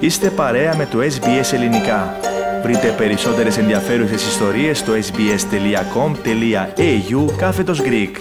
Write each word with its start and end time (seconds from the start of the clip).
Είστε 0.00 0.30
παρέα 0.30 0.76
με 0.76 0.86
το 0.86 0.98
SBS 0.98 1.52
Ελληνικά. 1.52 2.16
Βρείτε 2.62 2.94
περισσότερες 2.96 3.58
ενδιαφέρουσες 3.58 4.26
ιστορίες 4.26 4.78
στο 4.78 4.92
sbs.com.au 4.92 5.36
κάθετος 7.36 7.80
Greek. 7.82 8.16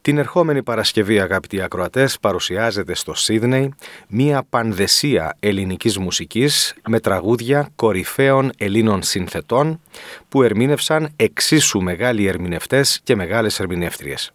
Την 0.00 0.18
ερχόμενη 0.18 0.62
Παρασκευή, 0.62 1.20
αγαπητοί 1.20 1.60
ακροατές, 1.62 2.18
παρουσιάζεται 2.18 2.94
στο 2.94 3.14
Σίδνεϊ 3.14 3.74
μία 4.08 4.46
πανδεσία 4.50 5.36
ελληνικής 5.40 5.98
μουσικής 5.98 6.74
με 6.88 7.00
τραγούδια 7.00 7.68
κορυφαίων 7.76 8.50
Ελλήνων 8.58 9.02
συνθετών 9.02 9.80
που 10.28 10.42
ερμήνευσαν 10.42 11.12
εξίσου 11.16 11.80
μεγάλοι 11.80 12.26
ερμηνευτές 12.26 13.00
και 13.04 13.16
μεγάλες 13.16 13.60
ερμηνεύτριες. 13.60 14.32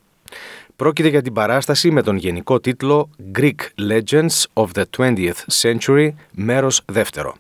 Πρόκειται 0.75 1.07
για 1.07 1.21
την 1.21 1.33
παράσταση 1.33 1.91
με 1.91 2.01
τον 2.01 2.15
γενικό 2.15 2.59
τίτλο 2.59 3.09
Greek 3.37 3.55
Legends 3.89 4.43
of 4.53 4.65
the 4.73 4.83
20th 4.97 5.31
Century, 5.61 6.09
μέρος 6.31 6.81
δεύτερο. 6.85 7.35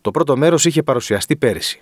Το 0.00 0.10
πρώτο 0.10 0.36
μέρος 0.36 0.64
είχε 0.64 0.82
παρουσιαστεί 0.82 1.36
πέρυσι. 1.36 1.80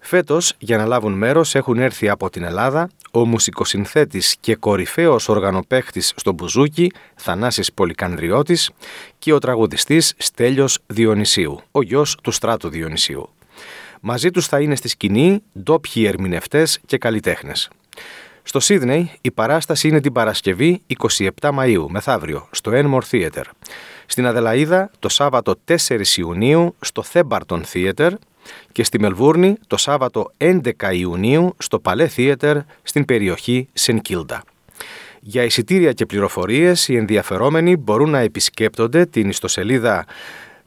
Φέτος, 0.00 0.54
για 0.58 0.76
να 0.76 0.86
λάβουν 0.86 1.12
μέρος, 1.12 1.54
έχουν 1.54 1.78
έρθει 1.78 2.08
από 2.08 2.30
την 2.30 2.42
Ελλάδα 2.42 2.90
ο 3.10 3.26
μουσικοσυνθέτης 3.26 4.36
και 4.40 4.54
κορυφαίος 4.54 5.28
οργανοπαίχτης 5.28 6.12
στο 6.16 6.32
Μπουζούκι, 6.32 6.92
Θανάσης 7.14 7.72
Πολυκανδριώτης 7.72 8.70
και 9.18 9.32
ο 9.32 9.38
τραγουδιστής 9.38 10.14
Στέλιος 10.16 10.78
Διονυσίου, 10.86 11.60
ο 11.70 11.82
γιος 11.82 12.16
του 12.22 12.30
Στράτου 12.30 12.68
Διονυσίου. 12.68 13.28
Μαζί 14.00 14.30
τους 14.30 14.46
θα 14.46 14.60
είναι 14.60 14.76
στη 14.76 14.88
σκηνή 14.88 15.42
ντόπιοι 15.62 16.04
ερμηνευτές 16.06 16.80
και 16.86 16.98
καλλιτέχνες. 16.98 17.68
Στο 18.42 18.60
Σίδνεϊ 18.60 19.10
η 19.20 19.30
παράσταση 19.30 19.88
είναι 19.88 20.00
την 20.00 20.12
Παρασκευή 20.12 20.82
27 21.40 21.40
Μαΐου, 21.40 21.86
μεθαύριο, 21.88 22.48
στο 22.50 22.70
Enmore 22.74 23.02
Theatre. 23.10 23.44
Στην 24.06 24.26
Αδελαίδα 24.26 24.90
το 24.98 25.08
Σάββατο 25.08 25.54
4 25.88 26.00
Ιουνίου 26.16 26.74
στο 26.80 27.04
Thebarton 27.12 27.60
Theatre 27.72 28.10
και 28.72 28.84
στη 28.84 29.00
Μελβούρνη 29.00 29.56
το 29.66 29.76
Σάββατο 29.76 30.32
11 30.38 30.70
Ιουνίου 30.92 31.54
στο 31.58 31.78
Παλέ 31.78 32.08
Theatre 32.16 32.56
στην 32.82 33.04
περιοχή 33.04 33.68
Σενκίλντα. 33.72 34.42
Για 35.20 35.44
εισιτήρια 35.44 35.92
και 35.92 36.06
πληροφορίες 36.06 36.88
οι 36.88 36.96
ενδιαφερόμενοι 36.96 37.76
μπορούν 37.76 38.10
να 38.10 38.18
επισκέπτονται 38.18 39.06
την 39.06 39.28
ιστοσελίδα 39.28 40.06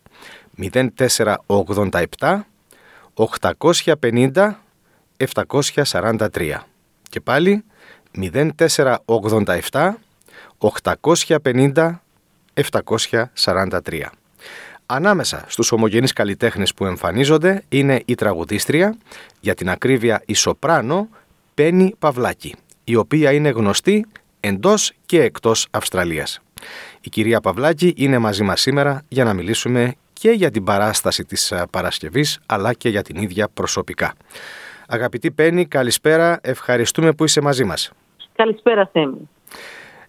0487 0.57 2.39
850 3.13 4.55
743 5.17 6.59
και 7.09 7.21
πάλι 7.21 7.63
0487 8.57 9.93
850 10.57 11.99
743. 13.35 14.05
Ανάμεσα 14.85 15.45
στους 15.47 15.71
ομογενείς 15.71 16.13
καλλιτέχνες 16.13 16.73
που 16.73 16.85
εμφανίζονται 16.85 17.63
είναι 17.69 18.01
η 18.05 18.15
τραγουδίστρια, 18.15 18.97
για 19.39 19.53
την 19.55 19.69
ακρίβεια 19.69 20.21
η 20.25 20.33
σοπράνο, 20.33 21.09
Πένι 21.53 21.95
Παυλάκη, 21.99 22.55
η 22.83 22.95
οποία 22.95 23.31
είναι 23.31 23.49
γνωστή 23.49 24.05
εντός 24.39 24.93
και 25.05 25.21
εκτός 25.21 25.67
Αυστραλίας. 25.71 26.39
Η 27.01 27.09
κυρία 27.09 27.41
Παυλάκη 27.41 27.93
είναι 27.97 28.17
μαζί 28.17 28.43
μας 28.43 28.61
σήμερα 28.61 29.03
για 29.07 29.23
να 29.23 29.33
μιλήσουμε 29.33 29.93
και 30.13 30.31
για 30.31 30.51
την 30.51 30.63
παράσταση 30.63 31.25
της 31.25 31.53
Παρασκευής 31.71 32.39
αλλά 32.45 32.73
και 32.73 32.89
για 32.89 33.01
την 33.01 33.21
ίδια 33.21 33.49
προσωπικά. 33.53 34.13
Αγαπητή 34.87 35.31
Πέννη, 35.31 35.65
καλησπέρα. 35.65 36.39
Ευχαριστούμε 36.41 37.11
που 37.11 37.23
είσαι 37.23 37.41
μαζί 37.41 37.63
μας. 37.63 37.91
Καλησπέρα, 38.35 38.89
Θέμη. 38.91 39.29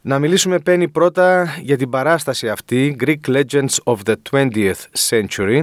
Να 0.01 0.19
μιλήσουμε, 0.19 0.59
Πέννη, 0.59 0.89
πρώτα 0.89 1.47
για 1.63 1.77
την 1.77 1.91
παράσταση 1.91 2.49
αυτή, 2.49 2.97
Greek 3.01 3.21
Legends 3.29 3.77
of 3.85 3.97
the 4.05 4.15
20th 4.31 4.73
Century, 5.09 5.63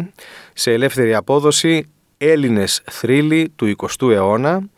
σε 0.54 0.72
ελεύθερη 0.72 1.16
απόδοση 1.16 1.92
Έλληνες 2.18 2.82
θρύλοι 2.86 3.50
του 3.56 3.76
20ου 3.78 4.12
αιώνα. 4.12 4.70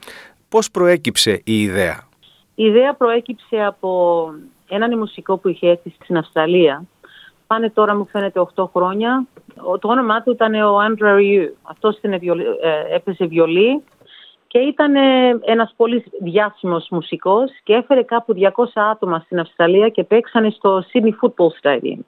Πώς 0.49 0.71
προέκυψε 0.71 1.41
η 1.43 1.61
ιδέα; 1.61 2.07
Η 2.55 2.63
ιδέα 2.63 2.93
προέκυψε 2.93 3.57
από 3.57 4.29
έναν 4.69 4.97
μουσικό 4.97 5.37
που 5.37 5.47
είχε 5.47 5.69
έρθει 5.69 5.89
στην 5.89 6.17
Αυστραλία. 6.17 6.83
Πάνε 7.47 7.69
τώρα 7.69 7.95
μου 7.95 8.07
φαίνεται 8.11 8.45
8 8.55 8.65
χρόνια. 8.73 9.27
Το 9.55 9.87
όνομά 9.87 10.21
του 10.21 10.31
ήταν 10.31 10.53
ο 10.53 10.77
Andrew 10.77 11.17
Ryu. 11.17 11.47
Αυτός 11.61 11.99
ε, 12.01 12.19
έπαιζε 12.95 13.25
βιολί 13.25 13.83
και 14.55 14.61
ήταν 14.61 14.95
ένας 15.41 15.73
πολύ 15.77 16.05
διάσημος 16.21 16.87
μουσικός 16.89 17.51
και 17.63 17.73
έφερε 17.73 18.03
κάπου 18.03 18.33
200 18.37 18.63
άτομα 18.73 19.19
στην 19.19 19.39
Αυστραλία 19.39 19.89
και 19.89 20.03
παίξανε 20.03 20.49
στο 20.49 20.83
Sydney 20.93 21.09
Football 21.21 21.49
Stadium. 21.61 21.99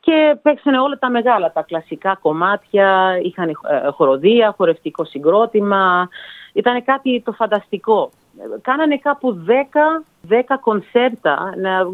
Και 0.00 0.36
παίξανε 0.42 0.78
όλα 0.78 0.98
τα 0.98 1.10
μεγάλα, 1.10 1.52
τα 1.52 1.62
κλασικά 1.62 2.18
κομμάτια, 2.22 3.18
είχαν 3.22 3.48
ε, 3.48 3.54
χοροδία, 3.90 4.54
χορευτικό 4.56 5.04
συγκρότημα, 5.04 6.08
ήταν 6.52 6.84
κάτι 6.84 7.22
το 7.24 7.32
φανταστικό. 7.32 8.10
Κάνανε 8.62 8.98
κάπου 8.98 9.44
10, 9.46 9.52
10 10.28 10.40
κονσέρτα, 10.60 11.54
να, 11.56 11.86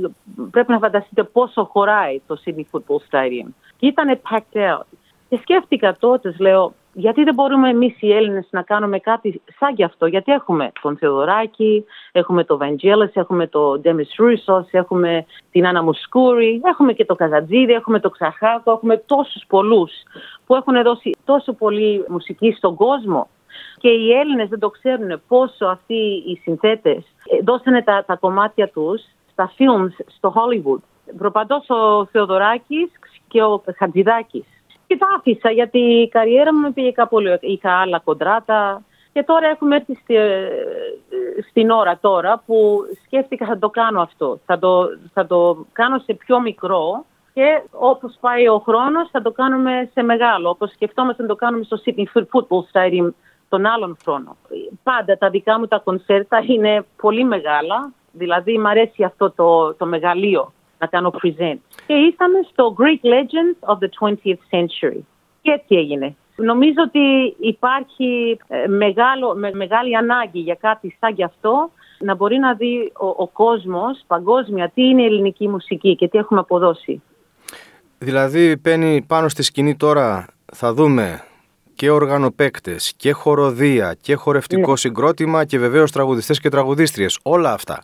πρέπει 0.51 0.73
να 0.73 0.79
φανταστείτε 0.79 1.23
πόσο 1.23 1.65
χωράει 1.65 2.21
το 2.27 2.43
Sydney 2.45 2.65
Football 2.73 2.99
Stadium. 3.11 3.49
Και 3.77 3.87
ήταν 3.87 4.21
packed 4.31 4.59
out. 4.59 4.87
Και 5.29 5.39
σκέφτηκα 5.43 5.97
τότε, 5.99 6.35
λέω, 6.39 6.73
γιατί 6.93 7.23
δεν 7.23 7.35
μπορούμε 7.35 7.69
εμείς 7.69 7.97
οι 8.01 8.13
Έλληνες 8.13 8.49
να 8.51 8.63
κάνουμε 8.63 8.99
κάτι 8.99 9.43
σαν 9.59 9.75
γι' 9.75 9.85
αυτό; 9.85 10.07
Γιατί 10.07 10.33
έχουμε 10.33 10.73
τον 10.83 10.97
Θεοδωράκη, 10.97 11.85
έχουμε 12.13 12.45
τον 12.45 12.59
Βαντζέλες, 12.59 13.11
έχουμε 13.15 13.47
τον 13.47 13.81
Ντέμις 13.81 14.15
Ρούσος, 14.17 14.67
έχουμε 14.71 15.27
την 15.51 15.67
Άννα 15.67 15.83
Μουσκούρη, 15.83 16.61
έχουμε 16.65 16.93
και 16.93 17.05
το 17.05 17.15
Καζατζίδη, 17.15 17.73
έχουμε 17.73 18.01
το 18.01 18.11
Ξαχάκο, 18.11 18.73
έχουμε 18.73 18.97
τόσους 18.97 19.45
πολλούς 19.49 19.93
που 20.47 20.55
έχουν 20.55 20.83
δώσει 20.83 21.11
τόσο 21.25 21.53
πολύ 21.53 22.05
μουσική 22.09 22.53
στον 22.53 22.75
κόσμο. 22.75 23.29
Και 23.77 23.89
οι 23.89 24.13
Έλληνες 24.13 24.49
δεν 24.49 24.59
το 24.59 24.71
ξέρουν 24.71 25.23
πόσο 25.29 25.67
αυτοί 25.67 26.23
οι 26.27 26.41
συνθέτες 26.43 27.05
δώσανε 27.45 27.83
τα, 27.83 28.05
τα 28.07 28.17
κομμάτια 28.17 28.69
τους 28.69 29.03
στα 29.33 29.53
films 29.59 30.05
στο 30.17 30.35
Hollywood. 30.37 30.81
Προπαντός 31.19 31.71
ο 31.71 32.07
Θεοδωράκης 32.07 32.91
και 33.29 33.43
ο 33.43 33.63
Χατζηδάκης. 33.79 34.45
Και 34.87 34.97
τα 34.97 35.07
άφησα 35.17 35.51
γιατί 35.51 35.79
η 35.79 36.09
καριέρα 36.09 36.55
μου 36.55 36.61
με 36.61 36.73
πήγε 36.73 36.91
κάπου 36.91 37.19
Είχα 37.41 37.81
άλλα 37.81 37.99
κοντράτα. 37.99 38.83
Και 39.13 39.23
τώρα 39.23 39.47
έχουμε 39.47 39.77
έρθει 39.77 39.95
στη, 39.95 40.17
στην 41.51 41.71
ώρα 41.71 41.99
τώρα 42.01 42.43
που 42.47 42.81
σκέφτηκα 43.05 43.47
θα 43.47 43.59
το 43.59 43.71
κάνω 43.71 44.01
αυτό. 44.01 44.41
Θα 44.47 44.59
το, 44.59 44.89
θα 45.13 45.27
το 45.27 45.67
κάνω 45.73 45.99
σε 45.99 46.15
πιο 46.15 46.41
μικρό 46.41 47.05
και 47.35 47.63
όπως 47.71 48.17
πάει 48.21 48.49
ο 48.49 48.59
χρόνος 48.59 49.09
θα 49.11 49.23
το 49.23 49.31
κάνουμε 49.31 49.91
σε 49.93 50.03
μεγάλο. 50.03 50.49
Όπως 50.49 50.71
σκεφτόμαστε 50.71 51.23
να 51.23 51.29
το 51.29 51.35
κάνουμε 51.35 51.65
στο 51.65 51.77
Sydney 51.85 52.05
Football 52.15 52.63
Stadium 52.73 53.09
τον 53.53 53.67
άλλον 53.67 53.97
χρόνο. 54.03 54.37
Πάντα 54.83 55.19
τα 55.19 55.31
δικά 55.31 55.59
μου 55.59 55.67
τα 55.67 55.79
κονσέρτα 55.79 56.45
είναι 56.47 56.85
πολύ 57.01 57.25
μεγάλα. 57.25 57.93
Δηλαδή 58.13 58.59
μου 58.59 58.69
αρέσει 58.69 59.05
αυτό 59.05 59.31
το, 59.31 59.75
το 59.75 59.87
μεγαλείο 59.87 60.53
να 60.79 60.87
κάνω 60.87 61.13
present. 61.23 61.59
Και 61.87 61.95
ήρθαμε 61.95 62.39
στο 62.51 62.75
Greek 62.79 63.03
Legends 63.15 63.73
of 63.73 63.77
the 63.83 63.89
20th 64.01 64.43
Century. 64.53 65.01
Και 65.43 65.51
έτσι 65.51 65.75
έγινε. 65.77 66.17
Νομίζω 66.37 66.83
ότι 66.87 67.37
υπάρχει 67.41 68.39
ε, 68.49 68.67
μεγάλο, 68.67 69.35
με, 69.35 69.51
μεγάλη 69.53 69.97
ανάγκη 69.97 70.39
για 70.39 70.55
κάτι 70.55 70.97
σαν 71.01 71.15
γι' 71.15 71.25
αυτό 71.25 71.71
να 71.99 72.15
μπορεί 72.15 72.39
να 72.39 72.55
δει 72.55 72.93
ο, 72.99 73.07
ο 73.07 73.29
κόσμος 73.29 74.05
παγκόσμια 74.07 74.71
τι 74.75 74.83
είναι 74.83 75.03
η 75.03 75.07
ελληνική 75.07 75.49
μουσική 75.49 75.97
και 75.97 76.09
τι 76.09 76.19
έχουμε 76.19 76.41
αποδώσει. 76.41 77.03
Δηλαδή 77.99 78.57
παίρνει 78.57 79.05
πάνω 79.07 79.29
στη 79.29 79.43
σκηνή 79.43 79.77
τώρα 79.77 80.27
θα 80.53 80.73
δούμε 80.73 81.23
και 81.75 81.91
οργανοπαίκτες 81.91 82.93
και 82.97 83.13
χοροδία 83.13 83.97
και 84.01 84.15
χορευτικό 84.15 84.71
ναι. 84.71 84.77
συγκρότημα 84.77 85.45
και 85.45 85.59
βεβαίως 85.59 85.93
τραγουδιστές 85.93 86.41
και 86.41 86.49
τραγουδίστριες. 86.49 87.19
Όλα 87.23 87.53
αυτά. 87.53 87.81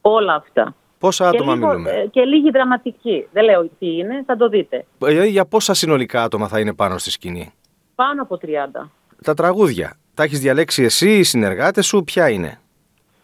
Όλα 0.00 0.34
αυτά. 0.34 0.74
Πόσα 0.98 1.28
άτομα 1.28 1.52
και 1.52 1.66
μιλούμε. 1.66 1.90
Ε, 1.90 2.06
και 2.06 2.20
λίγη 2.24 2.50
δραματική. 2.50 3.26
Δεν 3.32 3.44
λέω 3.44 3.68
τι 3.78 3.96
είναι, 3.96 4.22
θα 4.26 4.36
το 4.36 4.48
δείτε. 4.48 4.84
Ε, 5.06 5.24
για 5.24 5.44
πόσα 5.44 5.74
συνολικά 5.74 6.22
άτομα 6.22 6.48
θα 6.48 6.60
είναι 6.60 6.74
πάνω 6.74 6.98
στη 6.98 7.10
σκηνή; 7.10 7.52
Πάνω 7.94 8.22
από 8.22 8.38
30. 8.42 8.90
Τα 9.24 9.34
τραγούδια. 9.34 9.96
Τα 10.14 10.22
έχεις 10.22 10.40
διαλέξει 10.40 10.82
εσύ, 10.82 11.18
οι 11.18 11.22
συνεργάτες 11.22 11.86
σου, 11.86 12.04
ποια 12.04 12.28
είναι; 12.28 12.58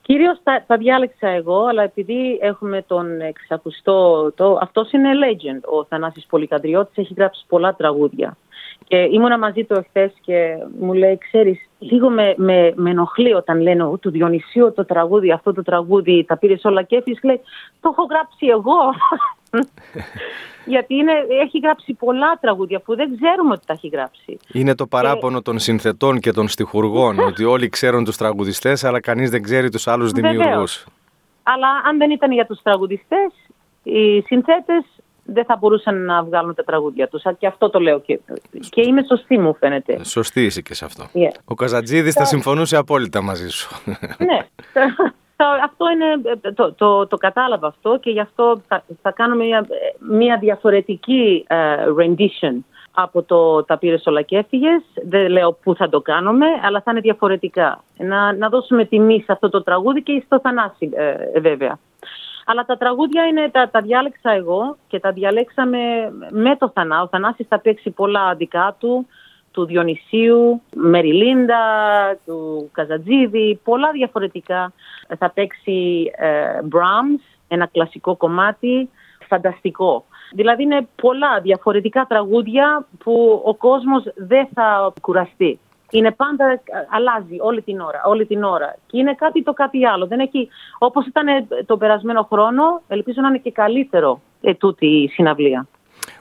Κυρίως 0.07 0.41
τα, 0.43 0.65
τα 0.67 0.77
διάλεξα 0.77 1.29
εγώ, 1.29 1.65
αλλά 1.65 1.83
επειδή 1.83 2.39
έχουμε 2.41 2.83
τον 2.83 3.21
εξακουστό. 3.21 4.33
Το, 4.35 4.59
αυτός 4.61 4.93
είναι 4.93 5.11
legend. 5.13 5.61
Ο 5.79 5.85
Θανάσης 5.85 6.27
Πολυκαντριώτης 6.27 6.97
έχει 6.97 7.15
γράψει 7.17 7.45
πολλά 7.49 7.75
τραγούδια. 7.75 8.37
Και 8.89 8.97
ήμουνα 8.97 9.39
μαζί 9.39 9.65
του 9.65 9.75
εχθές 9.75 10.13
και 10.21 10.57
μου 10.81 10.93
λέει, 10.93 11.19
ξέρεις, 11.19 11.69
λίγο 11.79 12.11
με, 12.11 12.35
με, 12.37 12.73
με 12.77 12.91
ενοχλεί 12.91 13.35
όταν 13.35 13.61
λένε 13.61 13.97
του 14.01 14.11
Διονυσίου 14.11 14.73
το 14.73 14.85
τραγούδι, 14.85 15.33
αυτό 15.33 15.53
το 15.53 15.63
τραγούδι, 15.63 16.25
τα 16.25 16.37
πήρες 16.37 16.65
όλα 16.65 16.83
και 16.83 16.97
έφυγες. 16.97 17.23
Λέει, 17.23 17.41
το 17.81 17.89
έχω 17.93 18.07
γράψει 18.11 18.47
εγώ. 18.47 18.79
Γιατί 20.67 20.95
είναι, 20.95 21.13
έχει 21.43 21.59
γράψει 21.59 21.93
πολλά 21.93 22.39
τραγούδια 22.41 22.81
που 22.81 22.97
δεν 22.97 23.17
ξέρουμε 23.21 23.53
ότι 23.53 23.67
τα 23.67 23.73
έχει 23.73 23.89
γράψει. 23.89 24.39
Είναι 24.53 24.75
το 24.75 24.87
παράπονο 24.87 25.43
των 25.43 25.59
συνθετών 25.59 26.21
και 26.21 26.33
των 26.33 26.49
στιχουργών, 26.49 27.19
ότι 27.29 27.45
όλοι 27.45 27.69
ξέρουν 27.69 28.05
τους 28.05 28.17
τραγουδιστές, 28.17 28.85
αλλά 28.85 29.01
κανείς 29.01 29.31
δεν 29.31 29.43
ξέρει 29.43 29.71
τους 29.71 29.87
άλλους 29.87 30.11
δημιουργούς. 30.11 30.87
Αλλά 31.43 31.69
αν 31.89 31.99
δεν 31.99 32.11
ήταν 32.11 32.33
για 32.33 32.47
τους 32.47 32.63
τραγουδιστές, 32.63 33.33
οι 33.83 34.21
συνθέτες 34.21 34.85
δεν 35.25 35.45
θα 35.45 35.57
μπορούσαν 35.57 36.05
να 36.05 36.23
βγάλουν 36.23 36.55
τα 36.55 36.65
τραγούδια 36.65 37.09
τους. 37.09 37.23
Και 37.39 37.47
αυτό 37.47 37.71
το 37.71 37.79
λέω 37.79 38.01
και, 38.01 38.21
και 38.69 38.81
είμαι 38.81 39.03
σωστή 39.09 39.39
μου 39.39 39.55
φαίνεται. 39.55 40.05
Σωστή 40.05 40.45
είσαι 40.45 40.61
και 40.61 40.75
σε 40.75 40.85
αυτό. 40.85 41.05
Yeah. 41.15 41.31
Ο 41.45 41.55
Καζατζίδης 41.55 42.15
θα 42.15 42.25
συμφωνούσε 42.25 42.77
απόλυτα 42.77 43.23
μαζί 43.23 43.49
σου. 43.49 43.69
ναι. 44.19 44.47
αυτό 45.65 45.85
είναι, 45.91 46.39
το, 46.55 46.73
το, 46.73 47.07
το, 47.07 47.17
κατάλαβα 47.17 47.67
αυτό 47.67 47.99
και 48.01 48.11
γι' 48.11 48.21
αυτό 48.21 48.61
θα, 48.69 48.85
θα 49.03 49.11
κάνουμε 49.11 49.45
μια, 49.45 49.67
μια 50.11 50.39
διαφορετική 50.39 51.47
uh, 51.49 52.03
rendition 52.03 52.57
από 52.95 53.23
το 53.23 53.65
«Τα 53.65 53.79
πήρες 53.79 54.07
όλα 54.07 54.23
και 54.23 54.37
έφυγες». 54.37 54.83
Δεν 54.95 55.29
λέω 55.29 55.53
πού 55.53 55.75
θα 55.75 55.89
το 55.89 56.01
κάνουμε, 56.01 56.47
αλλά 56.63 56.81
θα 56.81 56.91
είναι 56.91 57.01
διαφορετικά. 57.01 57.85
Να, 57.97 58.33
να 58.33 58.49
δώσουμε 58.49 58.85
τιμή 58.85 59.23
σε 59.27 59.33
αυτό 59.33 59.49
το 59.49 59.63
τραγούδι 59.63 60.03
και 60.03 60.23
στο 60.27 60.41
Θανάση 60.41 60.91
ε, 60.95 61.41
βέβαια. 61.41 61.79
Αλλά 62.47 62.65
τα 62.65 62.77
τραγούδια 62.77 63.25
είναι, 63.27 63.51
τα, 63.51 63.71
τα 63.71 63.81
διάλεξα 63.81 64.31
εγώ 64.31 64.77
και 64.87 65.01
τα 65.01 65.13
διαλέξαμε 65.13 65.79
με 66.31 66.57
το 66.57 66.71
Θανά. 66.75 67.03
Ο 67.03 67.09
Θανάσης 67.09 67.47
θα 67.49 67.61
παίξει 67.61 67.91
πολλά 67.91 68.23
αντικά 68.23 68.77
του, 68.79 69.07
του 69.51 69.65
Διονυσίου, 69.65 70.63
Μεριλίντα, 70.75 71.59
του 72.27 72.71
Καζατζίδη, 72.73 73.61
πολλά 73.65 73.91
διαφορετικά. 73.91 74.73
Θα 75.19 75.31
παίξει 75.31 76.11
ε, 76.17 76.59
Brahms, 76.63 77.39
ένα 77.49 77.67
κλασικό 77.67 78.17
κομμάτι, 78.17 78.91
φανταστικό. 79.29 80.05
Δηλαδή 80.33 80.63
είναι 80.63 80.89
πολλά 81.03 81.41
διαφορετικά 81.41 82.05
τραγούδια 82.09 82.87
που 82.99 83.43
ο 83.45 83.55
κόσμος 83.55 84.03
δεν 84.15 84.49
θα 84.55 84.93
κουραστεί 85.01 85.59
είναι 85.99 86.11
πάντα, 86.11 86.61
αλλάζει 86.91 87.37
όλη 87.41 87.63
την 87.63 87.81
ώρα, 87.81 88.03
όλη 88.05 88.27
την 88.27 88.43
ώρα. 88.43 88.77
Και 88.87 88.99
είναι 88.99 89.15
κάτι 89.15 89.43
το 89.43 89.53
κάτι 89.53 89.87
άλλο. 89.87 90.07
Δεν 90.07 90.19
έχει, 90.19 90.49
όπως 90.79 91.07
ήταν 91.07 91.27
το 91.67 91.77
περασμένο 91.77 92.23
χρόνο, 92.31 92.83
ελπίζω 92.89 93.21
να 93.21 93.29
είναι 93.29 93.39
και 93.39 93.51
καλύτερο 93.53 94.21
ε, 94.41 94.55
τούτη 94.55 94.87
η 94.87 95.09
συναυλία. 95.09 95.67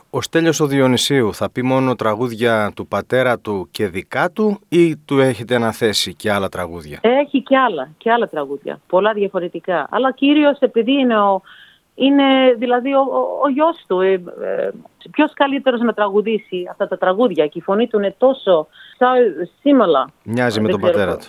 Ο 0.10 0.22
Στέλιος 0.22 0.60
ο 0.60 0.68
Διονυσίου 0.68 1.34
θα 1.34 1.52
πει 1.52 1.62
μόνο 1.62 1.96
τραγούδια 1.96 2.72
του 2.76 2.88
πατέρα 2.88 3.40
του 3.40 3.68
και 3.72 3.88
δικά 3.88 4.32
του 4.32 4.60
ή 4.70 4.98
του 4.98 5.20
έχετε 5.20 5.56
αναθέσει 5.56 6.16
και 6.16 6.32
άλλα 6.32 6.50
τραγούδια; 6.50 7.00
Έχει 7.02 7.42
και 7.42 7.58
άλλα, 7.58 7.90
και 7.98 8.12
άλλα 8.12 8.28
τραγούδια, 8.28 8.80
πολλά 8.88 9.14
διαφορετικά. 9.14 9.88
Αλλά 9.90 10.12
κυρίως 10.12 10.58
επειδή 10.60 10.92
είναι 10.92 11.20
ο, 11.20 11.42
είναι 11.96 12.54
δηλαδή 12.58 12.94
ο, 12.94 13.02
ο, 13.44 13.50
γιος 13.50 13.84
του. 13.88 14.02
Ε, 14.02 14.14
ε, 14.14 14.70
ποιος 15.12 15.34
καλύτερος 15.34 15.82
να 15.82 15.94
τραγουδήσει 15.94 16.68
αυτά 16.72 16.88
τα 16.88 16.98
τραγούδια 16.98 17.48
και 17.48 17.60
η 17.60 17.62
φωνή 17.62 17.88
του 17.88 17.98
είναι 17.98 18.16
τόσο 18.18 18.68
σίμολα. 19.62 20.10
Μοιάζει 20.24 20.62
με 20.62 20.70
τον 20.70 20.80
πατέρα 20.80 21.18
του. 21.18 21.26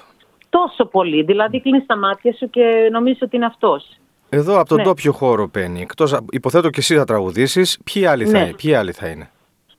Τόσο 0.49 0.85
πολύ. 0.85 1.23
Δηλαδή 1.23 1.61
κλείνει 1.61 1.85
τα 1.87 1.97
μάτια 1.97 2.35
σου 2.35 2.51
και 2.51 2.89
νομίζω 2.93 3.19
ότι 3.23 3.37
είναι 3.37 3.47
αυτός. 3.47 3.99
Εδώ 4.29 4.59
από 4.59 4.69
τον 4.69 4.79
ναι. 4.79 4.85
τόπιο 4.85 5.13
χώρο 5.13 5.49
παίρνει. 5.49 5.81
Εκτός, 5.81 6.19
υποθέτω 6.31 6.71
και 6.71 6.81
εσύ 6.81 6.97
θα 6.97 7.05
τραγουδήσεις. 7.05 7.79
Ποιοι 7.85 8.07
άλλοι, 8.07 8.27
θα, 8.27 8.39
ναι. 8.39 8.53
ποιοι 8.57 8.75
άλλοι 8.75 8.93
θα 8.93 9.09
είναι; 9.09 9.31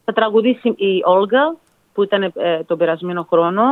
Θα 0.05 0.13
τραγουδήσει 0.13 0.67
η 0.69 1.01
Όλγα 1.03 1.55
που 1.93 2.03
ήταν 2.03 2.23
ε, 2.23 2.63
τον 2.65 2.77
περασμένο 2.77 3.27
χρόνο. 3.29 3.63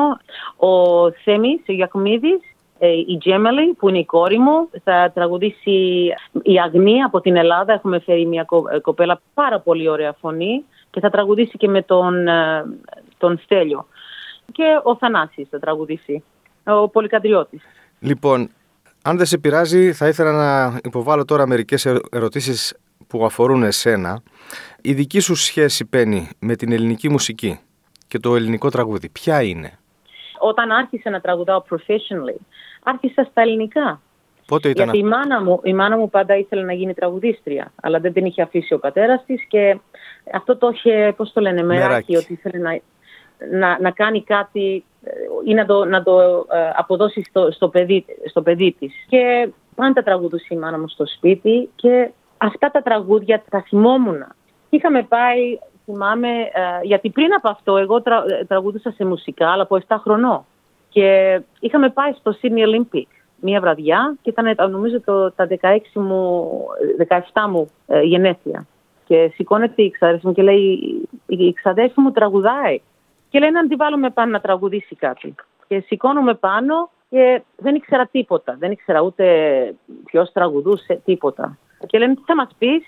Ο 0.55 1.11
Θέμης, 1.11 1.61
ο 1.67 1.71
Γιακμίδης 1.71 2.39
ε, 2.41 2.52
η 2.87 3.17
Τζέμελη 3.17 3.73
που 3.73 3.89
είναι 3.89 3.97
η 3.97 4.05
κόρη 4.05 4.39
μου 4.39 4.69
θα 4.83 5.11
τραγουδήσει 5.13 6.07
η 6.41 6.59
Αγνή 6.59 7.01
από 7.01 7.21
την 7.21 7.35
Ελλάδα. 7.35 7.73
Έχουμε 7.73 7.99
φέρει 7.99 8.25
μια 8.25 8.45
ε, 8.73 8.79
κοπέλα 8.79 9.21
πάρα 9.33 9.59
πολύ 9.59 9.89
ωραία 9.89 10.15
φωνή 10.19 10.63
και 10.89 10.99
θα 10.99 11.09
τραγουδήσει 11.09 11.57
και 11.57 11.67
με 11.67 11.81
τον, 11.81 12.27
ε, 12.27 12.65
τον 13.17 13.39
Στέλιο. 13.43 13.87
Και 14.51 14.63
ο 14.83 14.95
Θανάσης 14.95 15.47
θα 15.49 15.59
τραγουδήσει, 15.59 16.23
ο 16.63 16.89
Πολυκαντριώτης. 16.89 17.61
Λοιπόν, 17.99 18.49
αν 19.03 19.17
δεν 19.17 19.25
σε 19.25 19.37
πειράζει 19.37 19.93
θα 19.93 20.07
ήθελα 20.07 20.31
να 20.31 20.79
υποβάλω 20.83 21.25
τώρα 21.25 21.47
μερικές 21.47 21.85
ερωτήσεις 22.11 22.77
που 23.07 23.25
αφορούν 23.25 23.63
εσένα. 23.63 24.21
Η 24.81 24.93
δική 24.93 25.19
σου 25.19 25.35
σχέση, 25.35 25.85
Πέννη, 25.85 26.29
με 26.39 26.55
την 26.55 26.71
ελληνική 26.71 27.09
μουσική 27.09 27.59
και 28.07 28.19
το 28.19 28.35
ελληνικό 28.35 28.69
τραγούδι, 28.69 29.09
ποια 29.09 29.41
είναι; 29.41 29.79
Όταν 30.39 30.71
άρχισα 30.71 31.09
να 31.09 31.21
τραγουδάω 31.21 31.63
professionally, 31.69 32.39
άρχισα 32.83 33.27
στα 33.31 33.41
ελληνικά. 33.41 34.01
Πότε 34.47 34.69
ήταν 34.69 34.83
Γιατί 34.83 34.99
η 34.99 35.03
μάνα, 35.03 35.41
μου, 35.41 35.59
η 35.63 35.73
μάνα 35.73 35.97
μου 35.97 36.09
πάντα 36.09 36.37
ήθελε 36.37 36.63
να 36.63 36.73
γίνει 36.73 36.93
τραγουδίστρια, 36.93 37.71
αλλά 37.81 37.99
δεν 37.99 38.13
την 38.13 38.25
είχε 38.25 38.41
αφήσει 38.41 38.73
ο 38.73 38.79
πατέρας 38.79 39.23
της 39.25 39.47
και 39.47 39.79
αυτό 40.33 40.57
το 40.57 40.69
είχε, 40.73 41.13
πώς 41.17 41.31
το 41.33 41.41
λένε, 41.41 41.63
μεράκι, 41.63 42.15
ότι 42.15 42.33
ήθελε 42.33 42.57
να, 42.57 42.79
να, 43.51 43.77
να 43.81 43.91
κάνει 43.91 44.23
κάτι 44.23 44.83
ε, 45.03 45.11
ή 45.45 45.53
να 45.53 45.65
το, 45.65 45.85
να 45.85 46.03
το 46.03 46.19
ε, 46.51 46.69
αποδώσει 46.75 47.23
στο, 47.29 47.51
στο, 47.51 47.67
παιδί, 47.67 48.05
στο 48.29 48.41
παιδί 48.41 48.75
της. 48.79 48.93
Και 49.07 49.49
πάντα 49.75 50.03
τραγουδούσε 50.03 50.47
η 50.49 50.55
μάνα 50.55 50.79
μου 50.79 50.87
στο 50.87 51.05
σπίτι 51.05 51.69
και 51.75 52.11
αυτά 52.37 52.71
τα 52.71 52.81
τραγούδια 52.81 53.43
τα 53.49 53.61
θυμόμουν. 53.61 54.25
Είχαμε 54.69 55.03
πάει, 55.03 55.59
θυμάμαι, 55.85 56.29
ε, 56.29 56.83
γιατί 56.83 57.09
πριν 57.09 57.33
από 57.33 57.49
αυτό 57.49 57.77
εγώ 57.77 58.01
τρα, 58.01 58.23
τραγουδούσα 58.47 58.91
σε 58.91 59.05
μουσικά, 59.05 59.51
αλλά 59.51 59.63
από 59.63 59.79
7 59.87 59.95
χρονών. 59.99 60.45
Και 60.93 61.41
είχαμε 61.59 61.89
πάει 61.89 62.11
στο 62.11 62.35
Sydney 62.41 62.65
Olympic 62.67 63.07
μία 63.35 63.59
βραδιά 63.59 64.15
και 64.21 64.29
ήταν 64.29 64.71
νομίζω 64.71 65.01
το, 65.01 65.31
τα 65.31 65.47
16 65.61 65.77
μου, 65.93 66.49
17 67.07 67.19
μου 67.49 67.69
ε, 67.87 68.01
γενέθλια. 68.01 68.65
Και 69.05 69.31
σηκώνεται 69.33 69.81
η 69.81 69.91
ξαδέρφη 69.91 70.27
μου 70.27 70.33
και 70.33 70.41
λέει 70.41 70.79
η 71.25 71.53
ξαδέρφη 71.53 71.99
μου 71.99 72.11
τραγουδάει. 72.11 72.81
Και 73.29 73.39
λέει 73.39 73.51
να 73.51 73.67
τη 73.67 73.75
βάλουμε 73.75 74.09
πάνω 74.09 74.31
να 74.31 74.41
τραγουδήσει 74.41 74.95
κάτι. 74.95 75.35
Και 75.67 75.79
σηκώνουμε 75.79 76.33
πάνω 76.33 76.89
και 77.09 77.41
δεν 77.57 77.75
ήξερα 77.75 78.07
τίποτα. 78.07 78.55
Δεν 78.59 78.71
ήξερα 78.71 79.01
ούτε 79.01 79.25
ποιος 80.05 80.31
τραγουδούσε, 80.31 81.01
τίποτα. 81.05 81.57
Και 81.87 81.97
λένε 81.97 82.15
τι 82.15 82.21
θα 82.25 82.35
μας 82.35 82.49
πεις; 82.57 82.83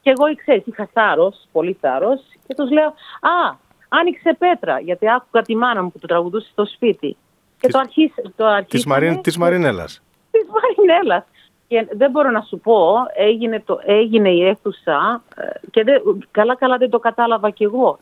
Και 0.00 0.10
εγώ 0.10 0.36
ξέρεις, 0.36 0.66
είχα 0.66 0.88
θάρρος, 0.92 1.48
πολύ 1.52 1.76
θάρρος. 1.80 2.20
Και 2.46 2.54
τους 2.54 2.70
λέω, 2.70 2.86
Α, 3.20 3.56
άνοιξε 3.88 4.36
πέτρα. 4.38 4.80
Γιατί 4.80 5.10
άκουγα 5.10 5.42
τη 5.42 5.56
μάνα 5.56 5.82
μου 5.82 5.92
που 5.92 5.98
το 5.98 6.06
τραγουδούσε 6.06 6.48
στο 6.50 6.66
σπίτι. 6.66 7.16
Και 7.62 7.68
το, 7.68 7.78
αρχίσ, 7.78 8.12
το 8.36 8.64
Της, 8.68 8.86
Μαριν, 8.86 9.20
της 9.20 9.36
Μαρινέλας. 9.36 10.02
Της 10.30 10.46
Μαρινέλας. 10.52 11.24
Και 11.68 11.86
δεν 11.90 12.10
μπορώ 12.10 12.30
να 12.30 12.40
σου 12.40 12.58
πω, 12.58 12.94
έγινε, 13.16 13.60
το, 13.60 13.80
έγινε 13.84 14.30
η 14.30 14.46
αίθουσα 14.46 15.22
ε, 15.36 15.46
και 15.70 15.84
καλά 16.30 16.56
καλά 16.56 16.76
δεν 16.76 16.90
το 16.90 16.98
κατάλαβα 16.98 17.50
κι 17.50 17.64
εγώ. 17.64 17.98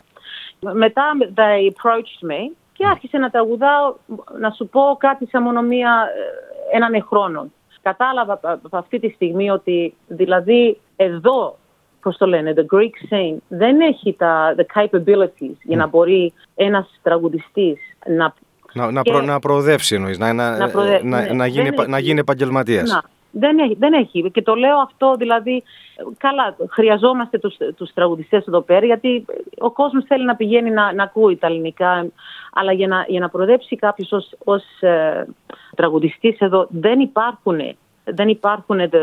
Μετά 0.60 1.02
they 1.34 1.70
approached 1.70 2.30
me 2.30 2.52
και 2.72 2.86
άρχισε 2.86 3.18
να 3.18 3.30
τραγουδάω, 3.30 3.94
να 4.38 4.50
σου 4.50 4.68
πω 4.68 4.80
κάτι 4.98 5.26
σαν 5.26 5.42
μόνο 5.42 5.62
μία, 5.62 6.08
ε, 6.72 6.76
έναν 6.76 7.04
χρόνο. 7.08 7.50
Κατάλαβα 7.82 8.40
από 8.42 8.76
αυτή 8.76 8.98
τη 8.98 9.08
στιγμή 9.08 9.50
ότι 9.50 9.94
δηλαδή 10.06 10.80
εδώ, 10.96 11.58
πώς 12.00 12.16
το 12.16 12.26
λένε, 12.26 12.54
the 12.56 12.76
Greek 12.76 13.14
scene 13.14 13.36
δεν 13.48 13.80
έχει 13.80 14.14
τα 14.18 14.54
the 14.56 14.80
capabilities 14.80 15.56
για 15.62 15.76
να 15.76 15.86
μπορεί 15.86 16.32
ένας 16.54 16.98
τραγουδιστής 17.02 17.78
να 18.06 18.34
να, 18.72 18.90
να, 18.90 19.02
προ, 19.02 19.20
να 19.20 19.38
προοδεύσει 19.38 19.94
εννοείς, 19.94 20.18
να, 20.18 20.32
να, 20.32 20.56
να, 20.56 21.00
να, 21.02 21.34
να, 21.34 21.46
γίνει, 21.46 21.70
να 21.86 21.98
γίνει 21.98 22.18
επαγγελματίας. 22.18 23.00
Δεν 23.32 23.58
έχει, 23.58 23.76
δεν 23.78 23.92
έχει. 23.92 24.30
Και 24.30 24.42
το 24.42 24.54
λέω 24.54 24.78
αυτό 24.78 25.14
δηλαδή, 25.18 25.62
καλά, 26.18 26.56
χρειαζόμαστε 26.70 27.38
τους, 27.38 27.56
τους 27.76 27.92
τραγουδιστές 27.92 28.46
εδώ 28.46 28.60
πέρα, 28.60 28.86
γιατί 28.86 29.24
ο 29.58 29.70
κόσμος 29.70 30.04
θέλει 30.06 30.24
να 30.24 30.36
πηγαίνει 30.36 30.70
να, 30.70 30.92
να 30.92 31.02
ακούει 31.02 31.36
τα 31.36 31.46
ελληνικά, 31.46 32.06
αλλά 32.52 32.72
για 32.72 32.86
να, 32.86 33.04
για 33.08 33.20
να 33.20 33.28
προοδέψει 33.28 33.76
κάποιος 33.76 34.12
ως, 34.12 34.34
ως 34.44 34.62
ε, 34.80 35.26
τραγουδιστής 35.76 36.38
εδώ 36.38 36.66
δεν 36.70 37.00
υπάρχουν, 37.00 37.60
δεν 38.04 38.28
υπάρχουν 38.28 38.78
the, 38.78 39.02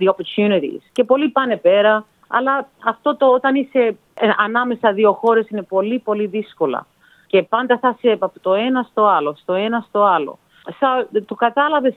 the 0.00 0.06
opportunities. 0.06 0.82
Και 0.92 1.04
πολλοί 1.04 1.28
πάνε 1.28 1.56
πέρα, 1.56 2.04
αλλά 2.28 2.68
αυτό 2.84 3.16
το 3.16 3.26
όταν 3.26 3.54
είσαι 3.54 3.96
ε, 4.14 4.28
ανάμεσα 4.36 4.92
δύο 4.92 5.12
χώρες 5.12 5.48
είναι 5.48 5.62
πολύ 5.62 5.98
πολύ 5.98 6.26
δύσκολα 6.26 6.86
και 7.28 7.42
πάντα 7.42 7.78
θα 7.78 7.96
σε 8.00 8.16
από 8.18 8.40
το 8.40 8.54
ένα 8.54 8.86
στο 8.90 9.06
άλλο, 9.06 9.34
στο 9.36 9.52
ένα 9.52 9.84
στο 9.88 10.02
άλλο. 10.02 10.38
το 11.26 11.34
κατάλαβες 11.34 11.94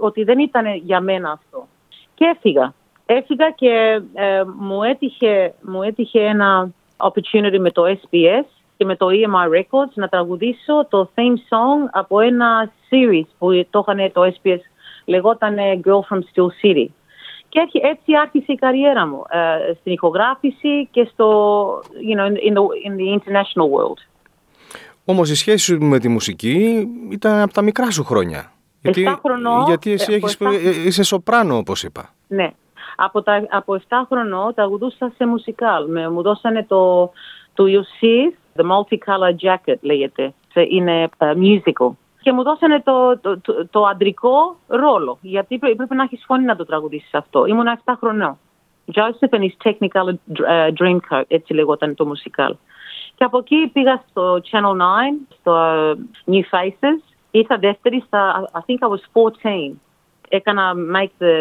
ότι 0.00 0.24
δεν 0.24 0.38
ήταν 0.38 0.74
για 0.74 1.00
μένα 1.00 1.30
αυτό. 1.30 1.66
Και 2.14 2.24
έφυγα. 2.24 2.74
Έφυγα 3.06 3.50
και 3.50 4.00
ε, 4.14 4.42
μου, 4.58 4.82
έτυχε, 4.82 5.54
μου 5.60 5.82
έτυχε 5.82 6.20
ένα 6.20 6.70
opportunity 6.96 7.58
με 7.58 7.70
το 7.70 7.82
SBS 7.86 8.44
και 8.76 8.84
με 8.84 8.96
το 8.96 9.06
EMI 9.10 9.58
Records 9.58 9.92
να 9.94 10.08
τραγουδήσω 10.08 10.86
το 10.88 11.10
theme 11.14 11.36
song 11.50 11.88
από 11.92 12.20
ένα 12.20 12.72
series 12.90 13.28
που 13.38 13.66
το 13.70 13.84
είχαν 13.86 14.12
το 14.12 14.32
SBS 14.34 14.60
λεγόταν 15.04 15.56
Girl 15.84 16.00
from 16.08 16.18
Steel 16.18 16.48
City. 16.62 16.86
Και 17.48 17.60
έτσι 17.82 18.16
άρχισε 18.22 18.52
η 18.52 18.54
καριέρα 18.54 19.06
μου 19.06 19.22
ε, 19.28 19.74
στην 19.80 19.92
ηχογράφηση 19.92 20.88
και 20.90 21.08
στο, 21.12 21.68
you 21.78 22.18
know, 22.18 22.26
in 22.26 22.54
the, 22.54 22.62
in 22.88 22.96
the 22.96 23.18
international 23.18 23.68
world. 23.70 23.98
Όμως 25.04 25.30
η 25.30 25.34
σχέση 25.34 25.64
σου 25.64 25.78
με 25.80 25.98
τη 25.98 26.08
μουσική 26.08 26.88
ήταν 27.10 27.40
από 27.40 27.52
τα 27.52 27.62
μικρά 27.62 27.90
σου 27.90 28.04
χρόνια. 28.04 28.52
Γιατί, 28.80 29.18
γιατί 29.66 29.92
εσύ 29.92 30.12
ε, 30.12 30.14
έχεις, 30.14 30.36
ε, 30.40 30.86
είσαι 30.86 31.02
σοπράνο 31.02 31.56
όπως 31.56 31.82
είπα. 31.82 32.10
Ναι. 32.28 32.50
Από, 32.96 33.22
τα, 33.22 33.46
από 33.50 33.80
7 33.88 33.96
χρονών 34.08 34.54
τραγουδούσα 34.54 35.12
σε 35.16 35.26
μουσικάλ. 35.26 35.90
Με, 35.90 36.10
μου 36.10 36.22
δώσανε 36.22 36.64
το, 36.68 37.12
το 37.54 37.64
You 37.66 37.82
The 38.56 38.62
Multicolor 38.62 39.34
Jacket 39.42 39.76
λέγεται. 39.80 40.34
Είναι 40.68 41.08
uh, 41.18 41.32
musical. 41.32 41.90
Και 42.20 42.32
μου 42.32 42.42
δώσανε 42.42 42.82
το, 42.84 43.18
το, 43.18 43.40
το, 43.40 43.66
το 43.70 43.84
αντρικό 43.84 44.56
ρόλο, 44.66 45.18
γιατί 45.20 45.58
πρέπει 45.58 45.94
να 45.94 46.02
έχεις 46.02 46.24
φωνή 46.26 46.44
να 46.44 46.56
το 46.56 46.64
τραγουδήσεις 46.64 47.14
αυτό. 47.14 47.46
Ήμουν 47.46 47.66
7 47.84 47.92
χρονών. 47.98 48.38
Joseph 48.92 49.32
and 49.32 49.42
his 49.42 49.56
Technical 49.64 50.06
uh, 50.08 50.70
Dreamcoat, 50.78 51.24
έτσι 51.28 51.54
λεγόταν 51.54 51.94
το 51.94 52.06
μουσικάλ. 52.06 52.56
Και 53.14 53.24
από 53.24 53.38
εκεί 53.38 53.70
πήγα 53.72 54.04
στο 54.10 54.40
Channel 54.50 54.72
9, 54.72 55.36
στο 55.40 55.52
uh, 55.56 56.32
New 56.32 56.42
Faces. 56.50 57.00
Ήρθα 57.30 57.58
δεύτερη 57.58 58.02
στα, 58.06 58.50
I 58.52 58.58
think 58.58 58.78
I 58.78 58.88
was 58.88 59.30
14 59.42 59.74
έκανα 60.28 60.72
make 60.94 61.22
the, 61.22 61.32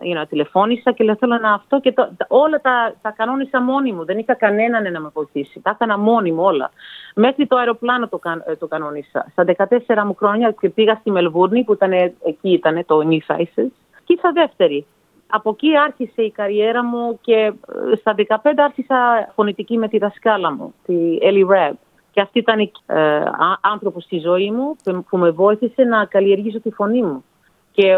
you 0.00 0.18
know, 0.18 0.28
τηλεφώνησα 0.28 0.92
και 0.92 1.04
λέω 1.04 1.16
θέλω 1.16 1.38
να 1.38 1.52
αυτό 1.52 1.80
και 1.80 1.92
το, 1.92 2.10
όλα 2.28 2.60
τα, 2.60 2.94
τα 3.02 3.10
κανόνισα 3.10 3.62
μόνη 3.62 3.92
μου. 3.92 4.04
Δεν 4.04 4.18
είχα 4.18 4.34
κανέναν 4.34 4.92
να 4.92 5.00
με 5.00 5.10
βοηθήσει. 5.14 5.60
Τα 5.60 5.70
έκανα 5.70 5.98
μόνη 5.98 6.32
μου 6.32 6.42
όλα. 6.42 6.70
Μέχρι 7.14 7.46
το 7.46 7.56
αεροπλάνο 7.56 8.08
το, 8.08 8.18
κα, 8.18 8.44
το 8.58 8.66
κανόνισα. 8.66 9.26
Στα 9.30 9.44
14 9.56 10.04
μου 10.04 10.14
χρόνια 10.14 10.50
και 10.60 10.68
πήγα 10.68 10.94
στη 10.94 11.10
Μελβούρνη 11.10 11.64
που 11.64 11.72
ήταν, 11.72 11.92
εκεί 11.92 12.50
ήταν 12.52 12.84
το 12.86 13.00
New 13.08 13.34
Faces 13.34 13.70
και 14.04 14.12
ήρθα 14.12 14.32
δεύτερη. 14.32 14.86
Από 15.30 15.50
εκεί 15.50 15.76
άρχισε 15.76 16.22
η 16.22 16.30
καριέρα 16.30 16.84
μου 16.84 17.18
και 17.20 17.52
ε, 17.92 17.96
στα 17.96 18.14
15 18.28 18.36
άρχισα 18.56 19.28
φωνητική 19.34 19.76
με 19.76 19.88
τη 19.88 19.98
δασκάλα 19.98 20.52
μου, 20.52 20.74
τη 20.86 20.94
Ellie 21.22 21.50
Reb. 21.50 21.74
Και 22.10 22.20
αυτή 22.20 22.38
ήταν 22.38 22.58
ε, 22.86 23.22
άνθρωπος 23.60 24.04
στη 24.04 24.18
ζωή 24.18 24.50
μου 24.50 24.76
που 25.08 25.16
με 25.16 25.30
βοήθησε 25.30 25.82
να 25.82 26.04
καλλιεργήσω 26.04 26.60
τη 26.60 26.70
φωνή 26.70 27.02
μου. 27.02 27.24
Και 27.70 27.96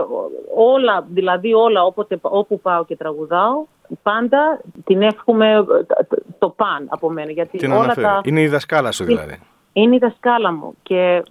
όλα, 0.57 1.07
δηλαδή 1.09 1.53
όλα 1.55 1.85
όποτε, 1.85 2.19
όπου 2.21 2.61
πάω 2.61 2.85
και 2.85 2.97
τραγουδάω, 2.97 3.65
πάντα 4.03 4.61
την 4.85 5.03
εύχομαι 5.03 5.67
το 6.39 6.49
παν 6.49 6.87
από 6.89 7.11
μένα. 7.11 7.31
Γιατί 7.31 7.59
την 7.59 7.73
όλα 7.73 7.95
τα... 7.95 8.21
Είναι 8.25 8.41
η 8.41 8.49
δασκάλα 8.49 8.93
σου 8.93 9.05
δηλαδή. 9.05 9.41
Είναι 9.73 9.95
η 9.95 9.99
δασκάλα 9.99 10.53
μου 10.53 10.75
και 10.83 11.23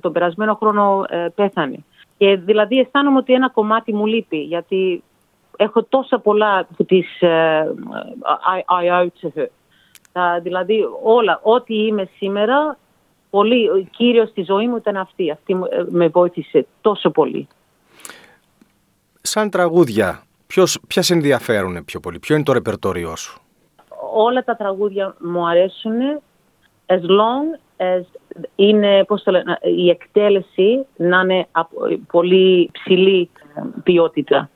τον 0.00 0.12
περασμένο 0.12 0.54
χρόνο 0.54 1.04
ε, 1.08 1.26
πέθανε. 1.34 1.84
Και 2.16 2.36
δηλαδή 2.36 2.78
αισθάνομαι 2.78 3.18
ότι 3.18 3.32
ένα 3.32 3.50
κομμάτι 3.50 3.94
μου 3.94 4.06
λείπει 4.06 4.36
γιατί 4.36 5.02
έχω 5.62 5.82
τόσα 5.82 6.18
πολλά 6.18 6.66
της 6.86 7.20
ε, 7.20 7.62
I, 8.68 9.06
I 9.06 9.46
Δηλαδή 10.42 10.84
όλα, 11.02 11.40
ό,τι 11.42 11.74
είμαι 11.74 12.08
σήμερα, 12.16 12.78
πολύ, 13.30 13.70
ο 13.70 13.86
κύριος 13.90 14.28
στη 14.28 14.42
ζωή 14.42 14.68
μου 14.68 14.76
ήταν 14.76 14.96
αυτή. 14.96 15.30
Αυτή 15.30 15.52
ε, 15.70 15.82
με 15.90 16.08
βοήθησε 16.08 16.66
τόσο 16.80 17.10
πολύ 17.10 17.48
σαν 19.22 19.50
τραγούδια, 19.50 20.22
ποιος, 20.46 20.78
ποια 20.86 21.02
σε 21.02 21.12
ενδιαφέρουν 21.14 21.84
πιο 21.84 22.00
πολύ, 22.00 22.18
ποιο 22.18 22.34
είναι 22.34 22.44
το 22.44 22.52
ρεπερτόριό 22.52 23.16
σου; 23.16 23.40
Όλα 24.14 24.44
τα 24.44 24.56
τραγούδια 24.56 25.16
μου 25.18 25.48
αρέσουν 25.48 25.92
as 26.86 27.00
long 27.00 27.58
as 27.76 28.02
είναι, 28.56 29.04
πώς 29.04 29.22
το 29.22 29.30
λένε, 29.30 29.58
η 29.62 29.88
εκτέλεση 29.88 30.86
να 30.96 31.20
είναι 31.20 31.46
πολύ 32.10 32.70
ψηλή 32.72 33.30
ε, 33.54 33.62
ποιότητα. 33.82 34.50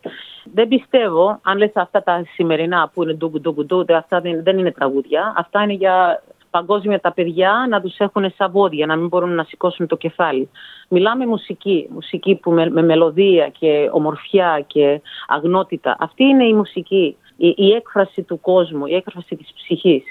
Δεν 0.55 0.69
πιστεύω, 0.69 1.41
αν 1.43 1.59
λες 1.59 1.71
αυτά 1.75 2.03
τα 2.03 2.25
σημερινά 2.35 2.91
που 2.95 3.03
είναι 3.03 3.12
ντουγκου 3.12 3.41
ντουγκου 3.41 3.65
ντου, 3.65 3.85
αυτά 3.97 4.21
δεν 4.21 4.59
είναι 4.59 4.73
τραγούδια. 4.73 5.35
Αυτά 5.37 5.62
είναι 5.62 5.73
για 5.73 6.23
παγκόσμια 6.50 7.00
τα 7.00 7.12
παιδιά 7.12 7.67
να 7.69 7.81
τους 7.81 7.99
έχουν 7.99 8.33
σαβόδια, 8.37 8.87
να 8.87 8.97
μην 8.97 9.09
μπορούν 9.09 9.35
να 9.35 9.45
σηκώσουν 9.45 9.87
το 9.87 9.97
κεφάλι. 9.97 10.50
Μιλάμε 10.88 11.26
μουσική, 11.26 11.88
μουσική 11.91 12.35
που 12.35 12.50
με, 12.50 12.71
με 12.71 12.83
μελωδία 12.83 13.49
και 13.49 13.88
ομορφιά 13.93 14.65
και 14.67 15.00
αγνότητα. 15.26 15.97
Αυτή 15.99 16.25
είναι 16.25 16.45
η 16.45 16.53
μουσική, 16.53 17.17
η, 17.37 17.55
η 17.57 17.73
έκφραση 17.73 18.23
του 18.23 18.41
κόσμου, 18.41 18.87
η 18.87 18.95
έκφραση 18.95 19.37
της 19.37 19.53
ψυχής. 19.55 20.05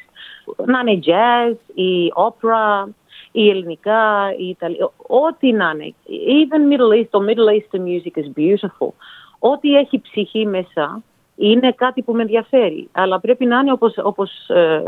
Να 0.65 0.80
είναι 0.80 1.00
jazz, 1.06 1.56
η 1.74 2.12
όπρα, 2.13 2.89
η 3.32 3.50
ελληνικά, 3.50 4.34
η 4.38 4.48
ιταλικά, 4.48 4.92
ό,τι 5.08 5.51
να 5.51 5.70
είναι. 5.74 5.94
Even 6.08 6.74
Middle 6.74 7.00
East, 7.00 7.08
το 7.10 7.20
Middle 7.27 7.50
Eastern 7.56 7.84
music 7.84 8.15
is 8.24 8.30
beautiful. 8.39 8.94
Ό,τι 9.39 9.75
έχει 9.75 10.01
ψυχή 10.01 10.46
μέσα 10.46 11.04
είναι 11.36 11.72
κάτι 11.72 12.01
που 12.01 12.13
με 12.13 12.22
ενδιαφέρει. 12.22 12.89
Αλλά 12.92 13.20
πρέπει 13.20 13.46
να 13.46 13.60
είναι 13.60 13.72
όπως, 13.72 13.94
όπως 13.98 14.50
ε, 14.50 14.84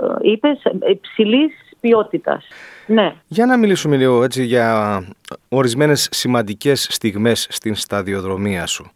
ε, 0.00 0.30
είπες, 0.30 0.62
υψηλής 0.90 1.52
ποιότητας. 1.80 2.44
Ναι. 2.86 3.14
Για 3.26 3.46
να 3.46 3.56
μιλήσουμε 3.56 3.96
λίγο 3.96 4.22
έτσι 4.22 4.44
για 4.44 5.02
ορισμένες 5.48 6.08
σημαντικές 6.10 6.86
στιγμές 6.90 7.46
στην 7.50 7.74
σταδιοδρομία 7.74 8.66
σου. 8.66 8.90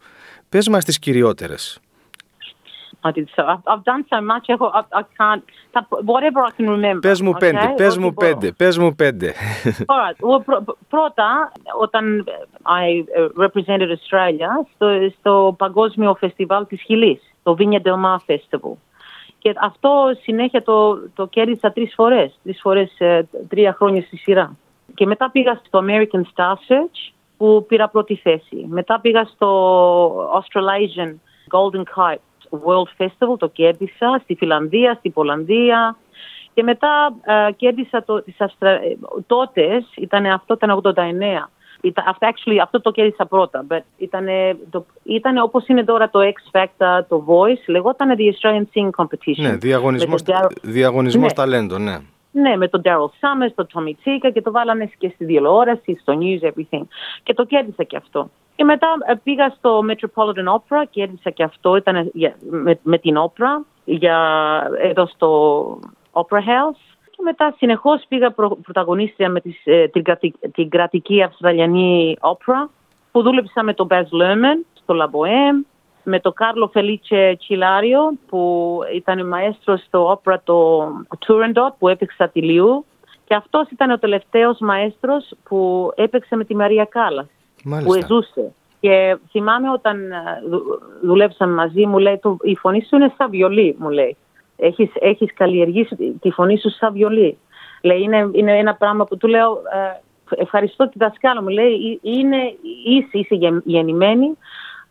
Πες 0.48 0.68
μας 0.68 0.84
τις 0.84 0.98
κυριότερες. 0.98 1.78
I 3.06 3.10
did 3.10 3.28
so. 3.36 3.42
I've 3.72 3.84
done 3.84 4.04
so 4.10 4.18
much. 4.32 4.46
I, 4.48 5.02
can't. 5.18 5.44
Whatever 6.12 6.40
I 6.40 6.50
can 6.56 6.68
remember. 6.70 7.00
Πες 7.00 7.20
μου 7.20 7.32
πέντε. 7.32 7.74
Πες 7.76 7.98
μου 7.98 8.14
πέντε. 8.14 8.52
Πες 8.52 8.78
μου 8.78 8.94
πέντε. 8.94 9.34
All 9.86 9.98
right. 10.04 10.16
Well, 10.28 10.64
πρώτα, 10.88 11.52
όταν 11.80 12.24
I 12.62 13.04
represented 13.44 13.88
Australia 13.88 14.48
στο, 14.74 14.86
στο 15.18 15.54
Παγκόσμιο 15.58 16.14
Φεστιβάλ 16.14 16.66
της 16.66 16.82
Χιλής, 16.82 17.34
το 17.42 17.56
Viña 17.58 17.80
del 17.82 17.94
Mar 18.04 18.16
Festival. 18.26 18.72
Και 19.38 19.54
αυτό 19.60 20.16
συνέχεια 20.22 20.62
το, 20.62 20.98
το 21.14 21.26
κέρδισα 21.26 21.72
τρεις 21.72 21.94
φορές, 21.94 22.38
τρεις 22.42 22.60
φορές 22.60 22.94
ε, 22.98 23.28
τρία 23.48 23.72
χρόνια 23.72 24.02
στη 24.02 24.16
σειρά. 24.16 24.56
Και 24.94 25.06
μετά 25.06 25.30
πήγα 25.30 25.60
στο 25.66 25.84
American 25.88 26.20
Star 26.34 26.52
Search 26.52 27.12
που 27.36 27.64
πήρα 27.68 27.88
πρώτη 27.88 28.16
θέση. 28.16 28.66
Μετά 28.68 29.00
πήγα 29.00 29.24
στο 29.24 30.30
Australasian 30.40 31.14
Golden 31.50 31.82
Kite 31.96 32.18
World 32.66 33.04
Festival, 33.04 33.38
το 33.38 33.46
κέρδισα 33.46 34.20
στη 34.22 34.34
Φιλανδία, 34.34 34.94
στη 34.94 35.10
Πολανδία. 35.10 35.96
Και 36.54 36.62
μετά 36.62 37.14
ε, 37.22 37.52
κέρδισα 37.52 38.04
το, 38.04 38.22
τις 38.22 38.40
Αυστρα... 38.40 38.80
τότες, 39.26 39.84
ήταν, 39.96 40.26
αυτό 40.26 40.54
ήταν 40.54 40.80
89, 40.82 40.90
αυτό, 42.06 42.28
actually, 42.28 42.58
αυτό 42.62 42.80
το 42.80 42.90
κέρδισα 42.90 43.26
πρώτα. 43.26 43.66
Ήταν, 43.96 44.26
ήταν 45.02 45.36
όπως 45.38 45.66
είναι 45.66 45.84
τώρα 45.84 46.10
το 46.10 46.20
X 46.22 46.58
Factor, 46.58 47.04
το 47.08 47.24
Voice, 47.28 47.64
λεγόταν 47.66 48.16
The 48.18 48.22
Australian 48.22 48.64
Singing 48.74 49.04
Competition. 49.04 49.42
Ναι, 49.42 49.56
διαγωνισμός, 49.56 50.22
διαγωνισμός 50.62 51.28
ναι. 51.28 51.34
ταλέντο, 51.34 51.78
ναι. 51.78 51.98
Ναι, 52.36 52.56
με 52.56 52.68
τον 52.68 52.80
Daryl 52.84 53.10
Summers, 53.20 53.52
τον 53.54 53.66
Tommy 53.74 53.90
Tika 54.04 54.30
και 54.32 54.42
το 54.42 54.50
βάλανε 54.50 54.90
και 54.98 55.10
στη 55.14 55.26
τηλεόραση, 55.26 55.98
στο 56.00 56.18
news, 56.20 56.46
everything. 56.48 56.82
Και 57.22 57.34
το 57.34 57.44
κέρδισα 57.44 57.82
και 57.82 57.96
αυτό. 57.96 58.30
Και 58.56 58.64
μετά 58.64 58.88
ε, 59.06 59.14
πήγα 59.22 59.54
στο 59.56 59.80
Metropolitan 59.88 60.54
Opera, 60.54 60.84
κέρδισα 60.90 61.30
και 61.30 61.42
αυτό, 61.42 61.76
ήταν 61.76 62.10
με, 62.50 62.78
με 62.82 62.98
την 62.98 63.16
όπερα, 63.16 63.64
για, 63.84 64.18
εδώ 64.80 65.06
στο 65.06 65.78
Opera 66.12 66.38
House 66.38 66.94
και 67.10 67.22
μετά 67.22 67.54
συνεχώς 67.56 68.04
πήγα 68.08 68.30
προ, 68.30 68.58
πρωταγωνίστρια 68.62 69.28
με 69.28 69.40
τις, 69.40 69.60
ε, 69.64 69.86
την, 69.86 70.04
την, 70.52 70.68
κρατική 70.68 71.22
Αυστραλιανή 71.22 72.16
όπερα 72.20 72.70
που 73.12 73.22
δούλεψα 73.22 73.62
με 73.62 73.74
τον 73.74 73.86
Μπαζ 73.86 74.10
Λούρμαν 74.10 74.66
στο 74.74 74.94
La 74.94 75.09
Bohème, 75.09 75.62
με 76.04 76.20
τον 76.20 76.32
Κάρλο 76.32 76.68
Φελίτσε 76.72 77.36
Τσιλάριο 77.38 78.12
που 78.28 78.80
ήταν 78.94 79.26
μαέστρος 79.26 79.80
στο 79.80 80.10
opera 80.10 80.40
το 80.44 80.88
Turandot 81.18 81.72
που 81.78 81.88
έπαιξα 81.88 82.28
τη 82.28 82.42
Λιού 82.42 82.84
και 83.24 83.34
αυτός 83.34 83.68
ήταν 83.70 83.90
ο 83.90 83.98
τελευταίος 83.98 84.58
μαέστρος 84.60 85.34
που 85.44 85.90
έπαιξε 85.94 86.36
με 86.36 86.44
τη 86.44 86.56
Μαρία 86.56 86.84
Κάλλας 86.84 87.26
που 87.84 87.92
ζούσε. 87.92 88.52
Και 88.80 89.16
θυμάμαι 89.30 89.70
όταν 89.70 90.12
ε, 90.12 90.16
δουλέψαμε 91.02 91.54
μαζί 91.54 91.86
μου 91.86 91.98
λέει 91.98 92.20
η 92.42 92.56
φωνή 92.56 92.84
σου 92.88 92.96
είναι 92.96 93.12
σαν 93.16 93.30
βιολί 93.30 93.76
μου 93.78 93.88
λέει 93.88 94.16
έχεις, 94.56 94.90
έχεις 94.94 95.34
καλλιεργήσει 95.34 96.16
τη 96.20 96.30
φωνή 96.30 96.58
σου 96.58 96.70
σαν 96.70 96.92
βιολί. 96.92 97.38
Λέει, 97.82 98.02
είναι, 98.02 98.30
είναι 98.32 98.58
ένα 98.58 98.74
πράγμα 98.74 99.04
που 99.04 99.16
του 99.16 99.28
λέω, 99.28 99.62
ε, 100.30 100.42
ευχαριστώ 100.42 100.88
τη 100.88 100.98
δασκάλα 100.98 101.42
μου. 101.42 101.48
Λέει, 101.48 102.00
είναι, 102.02 102.36
είσαι, 102.84 103.18
είσαι 103.18 103.60
γεννημένη, 103.64 104.38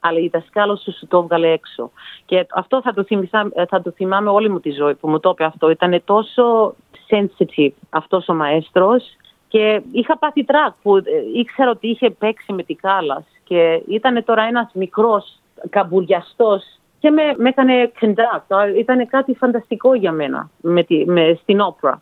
αλλά 0.06 0.20
η 0.20 0.28
δασκάλα 0.28 0.76
σου 0.76 0.92
σου 0.92 1.08
το 1.08 1.18
έβγαλε 1.18 1.52
έξω. 1.52 1.92
Και 2.26 2.48
αυτό 2.54 2.82
θα 2.82 2.94
το, 2.94 3.04
θυμηθά, 3.04 3.52
θα 3.70 3.82
το 3.82 3.92
θυμάμαι 3.92 4.30
όλη 4.30 4.50
μου 4.50 4.60
τη 4.60 4.72
ζωή 4.72 4.96
που 4.96 5.10
μου 5.10 5.20
το 5.20 5.30
είπε 5.30 5.44
αυτό. 5.44 5.70
Ήταν 5.70 6.02
τόσο 6.06 6.76
sensitive 7.10 7.74
αυτός 7.90 8.30
ο 8.30 8.34
μαέστρος 8.34 9.04
και 9.48 9.82
είχα 9.92 10.18
πάθει 10.18 10.44
τρακ 10.44 10.74
που 10.82 10.98
ε, 10.98 11.04
ήξερα 11.36 11.70
ότι 11.70 11.88
είχε 11.88 12.10
παίξει 12.10 12.54
με 12.54 12.64
τη 12.64 12.74
κάλας 12.74 13.24
και 13.44 13.82
ήταν 13.88 14.24
τώρα 14.24 14.44
ένας 14.44 14.70
μικρός 14.74 15.40
καμπουριαστός 15.70 16.64
και 17.00 17.10
με, 17.10 17.22
με 17.38 17.50
έκανε 17.50 17.92
conduct. 18.02 18.78
Ήταν 18.78 19.08
κάτι 19.08 19.36
φανταστικό 19.36 19.94
για 19.94 20.12
μένα 20.12 20.50
με 20.62 20.84
τη, 20.84 21.06
με, 21.06 21.40
στην 21.42 21.60
όπρα. 21.60 22.02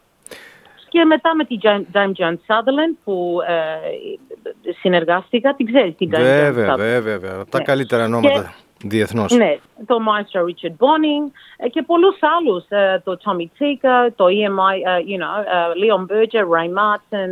Και 0.91 1.05
μετά 1.05 1.35
με 1.35 1.43
την 1.43 1.59
Dime 1.93 2.11
John 2.19 2.33
Sutherland 2.47 2.95
που 3.03 3.39
ε, 3.47 4.71
συνεργάστηκα, 4.79 5.55
την 5.55 5.65
ξέρεις 5.65 5.95
την 5.95 6.09
Dime 6.13 6.19
Βέβαια, 6.19 6.75
βέβαια, 6.75 7.19
βέβαια. 7.19 7.45
Τα 7.49 7.57
ναι. 7.57 7.63
καλύτερα 7.63 8.03
ονόματα 8.05 8.53
διεθνώς. 8.83 9.31
Ναι, 9.31 9.57
το 9.85 9.95
Maestro 10.07 10.39
Richard 10.39 10.75
Bonning 10.83 11.31
ε, 11.57 11.67
και 11.67 11.81
πολλούς 11.81 12.15
άλλους. 12.37 12.65
Ε, 12.69 13.01
το 13.03 13.17
Tommy 13.23 13.41
Tika, 13.59 14.09
το 14.15 14.25
EMI, 14.25 14.75
you 15.09 15.17
know, 15.21 15.35
Leon 15.81 16.01
Berger, 16.11 16.43
Ray 16.43 16.69
Martin, 16.79 17.29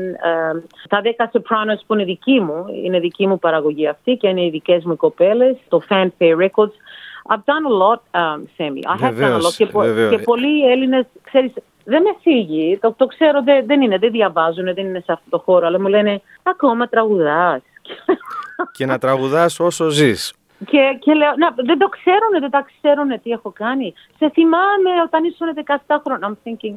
τα 0.89 1.01
10 1.03 1.25
Sopranos 1.31 1.79
που 1.87 1.93
είναι 1.93 2.03
δική 2.03 2.39
μου, 2.39 2.65
είναι 2.83 2.99
δική 2.99 3.27
μου 3.27 3.39
παραγωγή 3.39 3.87
αυτή 3.87 4.15
και 4.15 4.27
είναι 4.27 4.45
οι 4.45 4.49
δικές 4.49 4.83
μου 4.83 4.95
κοπέλες, 4.95 5.55
το 5.67 5.81
Fanfare 5.89 6.37
Records. 6.45 6.73
I've 7.31 7.45
done 7.45 7.65
a 7.73 7.75
lot, 7.83 8.01
um, 8.21 8.39
Sammy. 8.57 8.81
I 8.85 8.95
have 9.05 9.17
done 9.19 9.33
a 9.33 9.37
lot. 9.37 9.53
Βεβαίως, 9.53 9.55
Και, 9.55 9.65
πο- 9.65 9.79
βεβαίως. 9.79 10.09
και 10.15 10.17
πολλοί 10.17 10.71
Έλληνες, 10.71 11.05
ξέρεις, 11.23 11.51
δεν 11.83 12.01
με 12.01 12.09
φύγει, 12.21 12.77
το, 12.81 12.93
το 12.97 13.05
ξέρω, 13.05 13.43
δεν, 13.43 13.65
δεν 13.65 13.81
είναι, 13.81 13.97
δεν 13.97 14.11
διαβάζουν, 14.11 14.63
δεν 14.73 14.85
είναι 14.85 14.99
σε 14.99 15.11
αυτό 15.11 15.29
το 15.29 15.37
χώρο, 15.39 15.67
αλλά 15.67 15.81
μου 15.81 15.87
λένε, 15.87 16.21
ακόμα 16.43 16.87
τραγουδάς. 16.87 17.61
Και 18.77 18.85
να 18.85 18.97
τραγουδάς 18.97 19.59
όσο 19.59 19.89
ζεις. 19.89 20.33
Και, 20.65 20.97
και 20.99 21.13
λέω, 21.13 21.33
να, 21.37 21.49
δεν 21.55 21.77
το 21.77 21.87
ξέρουν, 21.87 22.39
δεν 22.39 22.49
τα 22.49 22.65
ξέρουν 22.71 23.21
τι 23.21 23.31
έχω 23.31 23.51
κάνει. 23.51 23.93
Σε 24.17 24.29
θυμάμαι 24.29 24.89
όταν 25.05 25.23
ήσουν 25.23 25.47
17 25.87 25.95
χρόνια. 26.05 26.27
I'm 26.29 26.47
thinking, 26.47 26.75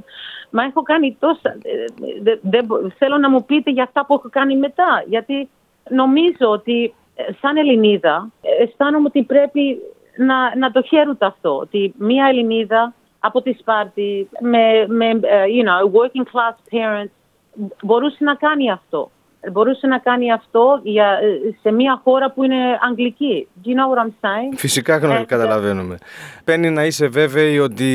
μα 0.50 0.62
έχω 0.62 0.82
κάνει 0.82 1.16
τόσα. 1.20 1.50
ε, 1.62 1.84
δε- 2.22 2.38
δεν 2.42 2.64
μπο- 2.64 2.90
θέλω 2.98 3.18
να 3.18 3.30
μου 3.30 3.44
πείτε 3.44 3.70
για 3.70 3.82
αυτά 3.82 4.06
που 4.06 4.14
έχω 4.14 4.28
κάνει 4.30 4.56
μετά. 4.56 5.04
Γιατί 5.06 5.48
νομίζω 5.90 6.46
ότι 6.50 6.94
ε, 7.14 7.22
σαν 7.40 7.56
Ελληνίδα 7.56 8.28
ε, 8.42 8.62
αισθάνομαι 8.62 9.06
ότι 9.06 9.22
πρέπει 9.22 9.78
να, 10.16 10.56
να 10.56 10.70
το 10.70 10.82
χαίρονται 10.82 11.26
αυτό. 11.26 11.56
Ότι 11.56 11.94
μία 11.98 12.26
Ελληνίδα 12.26 12.94
από 13.24 13.42
τη 13.42 13.52
Σπάρτη 13.52 14.28
με, 14.40 14.86
με 14.88 15.08
ε, 15.08 15.44
you 15.46 15.64
know, 15.64 15.90
working 16.00 16.24
class 16.32 16.74
parents 16.74 17.12
μπορούσε 17.82 18.24
να 18.24 18.34
κάνει 18.34 18.70
αυτό. 18.70 19.10
Μπορούσε 19.52 19.86
να 19.86 19.98
κάνει 19.98 20.32
αυτό 20.32 20.80
για, 20.82 21.04
ε, 21.22 21.54
σε 21.62 21.72
μια 21.72 22.00
χώρα 22.04 22.32
που 22.32 22.44
είναι 22.44 22.56
αγγλική. 22.90 23.48
Do 23.64 23.68
you 23.68 23.70
know 23.70 23.72
what 23.72 24.06
I'm 24.06 24.10
saying? 24.10 24.56
Φυσικά 24.56 24.96
γνω- 24.96 25.14
Ε, 25.14 25.24
καταλαβαίνουμε. 25.26 25.98
Παίρνει 26.44 26.70
να 26.70 26.84
είσαι 26.84 27.06
βέβαιη 27.08 27.58
ότι 27.58 27.86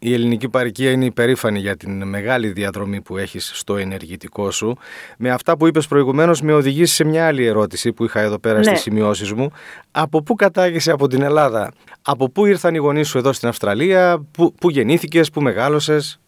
η 0.00 0.12
ελληνική 0.12 0.48
παροικία 0.48 0.90
είναι 0.90 1.04
υπερήφανη 1.04 1.58
για 1.58 1.76
την 1.76 2.08
μεγάλη 2.08 2.48
διαδρομή 2.48 3.00
που 3.00 3.16
έχεις 3.16 3.50
στο 3.54 3.76
ενεργητικό 3.76 4.50
σου. 4.50 4.76
Με 5.18 5.30
αυτά 5.30 5.56
που 5.56 5.66
είπες 5.66 5.86
προηγουμένως 5.86 6.40
με 6.42 6.52
οδηγήσεις 6.52 6.94
σε 6.94 7.04
μια 7.04 7.26
άλλη 7.26 7.46
ερώτηση 7.46 7.92
που 7.92 8.04
είχα 8.04 8.20
εδώ 8.20 8.38
πέρα 8.38 8.58
Ναι. 8.58 8.64
στις 8.64 8.80
σημειώσεις 8.80 9.32
μου. 9.32 9.50
Από 9.90 10.22
πού 10.22 10.34
κατάγεσαι 10.34 10.90
από 10.90 11.06
την 11.06 11.22
Ελλάδα, 11.22 11.72
από 12.02 12.30
πού 12.30 12.46
ήρθαν 12.46 12.74
οι 12.74 12.78
γονείς 12.78 13.08
σου 13.08 13.18
εδώ 13.18 13.32
στην 13.32 13.48
Αυστραλία, 13.48 14.26
πού, 14.30 14.54
πού 14.60 14.70
γεννήθηκες, 14.70 15.30
πού 15.30 15.40
μεγάλωσες; 15.40 16.20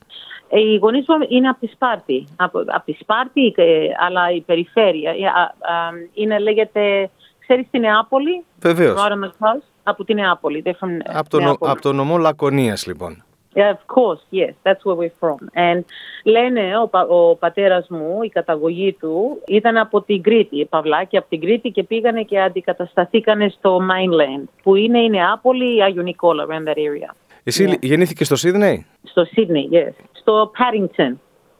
Ε, 0.54 0.60
Οι 0.60 0.76
γονείς 0.76 1.04
μου 1.08 1.16
είναι 1.28 1.48
από 1.48 1.60
τη 1.60 1.66
Σπάρτη. 1.66 2.26
Από, 2.36 2.58
από 2.58 2.82
τη 2.84 2.92
Σπάρτη, 2.92 3.52
ε, 3.56 3.86
αλλά 4.06 4.30
η 4.30 4.40
περιφέρεια. 4.40 5.10
Ε, 5.10 5.14
α, 5.26 5.42
α, 5.74 5.90
είναι, 6.14 6.38
λέγεται, 6.38 7.10
ξέρεις 7.38 7.66
τη 7.70 7.78
Νεάπολη, 7.78 8.44
Βεβαίως. 8.60 9.00
right 9.00 9.12
on 9.12 9.24
the 9.24 9.28
coast, 9.28 9.62
από 9.82 10.04
τη 10.04 10.14
Νεάπολη. 10.14 10.62
They're 10.66 10.86
from 10.86 10.90
Από 11.04 11.28
το, 11.28 11.38
νο- 11.38 11.44
Νεάπολη. 11.44 11.70
από 11.72 11.80
το 11.80 11.92
νομό 11.92 12.16
Λακωνίας 12.18 12.86
λοιπόν. 12.86 13.24
Yeah, 13.56 13.70
of 13.72 13.94
course, 13.96 14.22
yes, 14.40 14.52
that's 14.62 14.82
where 14.84 14.96
we're 15.00 15.16
from. 15.28 15.36
And 15.54 15.80
λένε 16.24 16.78
ο, 16.82 16.88
πα- 16.88 17.06
ο 17.08 17.34
πατέρας 17.36 17.86
μου, 17.88 18.18
η 18.22 18.28
καταγωγή 18.28 18.92
του, 19.00 19.42
ήταν 19.46 19.76
από 19.76 20.02
την 20.02 20.22
Κρήτη, 20.22 20.64
παυλάκι 20.64 21.16
από 21.16 21.28
την 21.28 21.40
Κρήτη 21.40 21.70
και 21.70 21.82
πήγανε 21.82 22.22
και 22.22 22.40
αντικατασταθήκανε 22.40 23.48
στο 23.48 23.78
mainland, 23.90 24.44
που 24.62 24.74
είναι 24.74 24.98
η 24.98 25.08
Νεάπολη, 25.10 25.76
η 25.76 25.82
Άγιο 25.82 26.02
Νικόλα, 26.02 26.46
around 26.46 26.68
that 26.68 26.76
area. 26.76 27.14
Εσύ 27.44 27.64
Ναι. 27.64 27.74
γεννήθηκες 27.80 28.26
στο 28.26 28.36
Σίδνεϊ; 28.36 28.86
Στο 29.02 29.22
Sydney, 29.34 29.74
yes. 29.74 29.92
Στο 30.12 30.50
Paddington, 30.58 31.12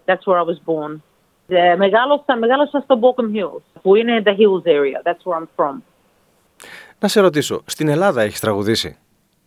that's 0.04 0.24
where 0.32 0.38
I 0.38 0.44
was 0.44 0.58
born. 0.66 0.96
Ε, 1.46 1.76
μεγάλωσα, 1.76 2.36
μεγάλωσα 2.38 2.80
στο 2.80 2.98
Balcombe 3.02 3.36
Hills, 3.36 3.62
που 3.82 3.94
είναι 3.94 4.22
the 4.26 4.30
hills 4.30 4.66
area, 4.66 5.02
that's 5.10 5.22
where 5.32 5.38
I'm 5.38 5.46
from. 5.56 5.74
Να 6.98 7.08
σε 7.08 7.20
ρωτήσω, 7.20 7.62
στην 7.66 7.88
Ελλάδα 7.88 8.22
έχεις 8.22 8.40
τραγουδήσει; 8.40 8.98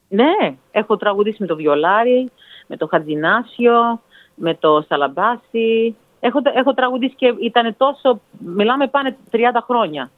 Ναι, 0.10 0.56
έχω 0.72 0.98
τραγουδήσει 0.98 1.38
με 1.40 1.48
το 1.48 1.56
Βιολάρι, 1.56 2.32
με 2.68 2.78
το 2.78 2.88
Χατζινάσιο, 2.88 4.02
με 4.36 4.56
το 4.56 4.86
Σαλαμπάσι. 4.88 5.96
Έχω, 6.20 6.40
έχω 6.56 6.74
τραγουδήσει 6.74 7.16
και 7.16 7.34
ήταν 7.42 7.76
τόσο, 7.78 8.22
μιλάμε 8.38 8.88
πάνε 8.88 9.18
30 9.32 9.38
χρόνια. 9.66 10.10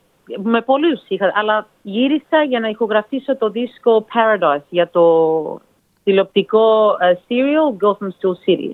Με 0.43 0.61
πολλούς 0.61 1.01
είχα, 1.07 1.31
αλλά 1.35 1.67
γύρισα 1.81 2.43
για 2.47 2.59
να 2.59 2.67
ηχογραφήσω 2.69 3.37
το 3.37 3.49
δίσκο 3.49 4.05
Paradise 4.13 4.61
για 4.69 4.89
το 4.89 5.01
τηλεοπτικό 6.09 6.97
ε, 6.99 7.13
serial 7.27 7.85
Go 7.85 7.91
From 7.91 8.07
Still 8.07 8.33
City. 8.45 8.71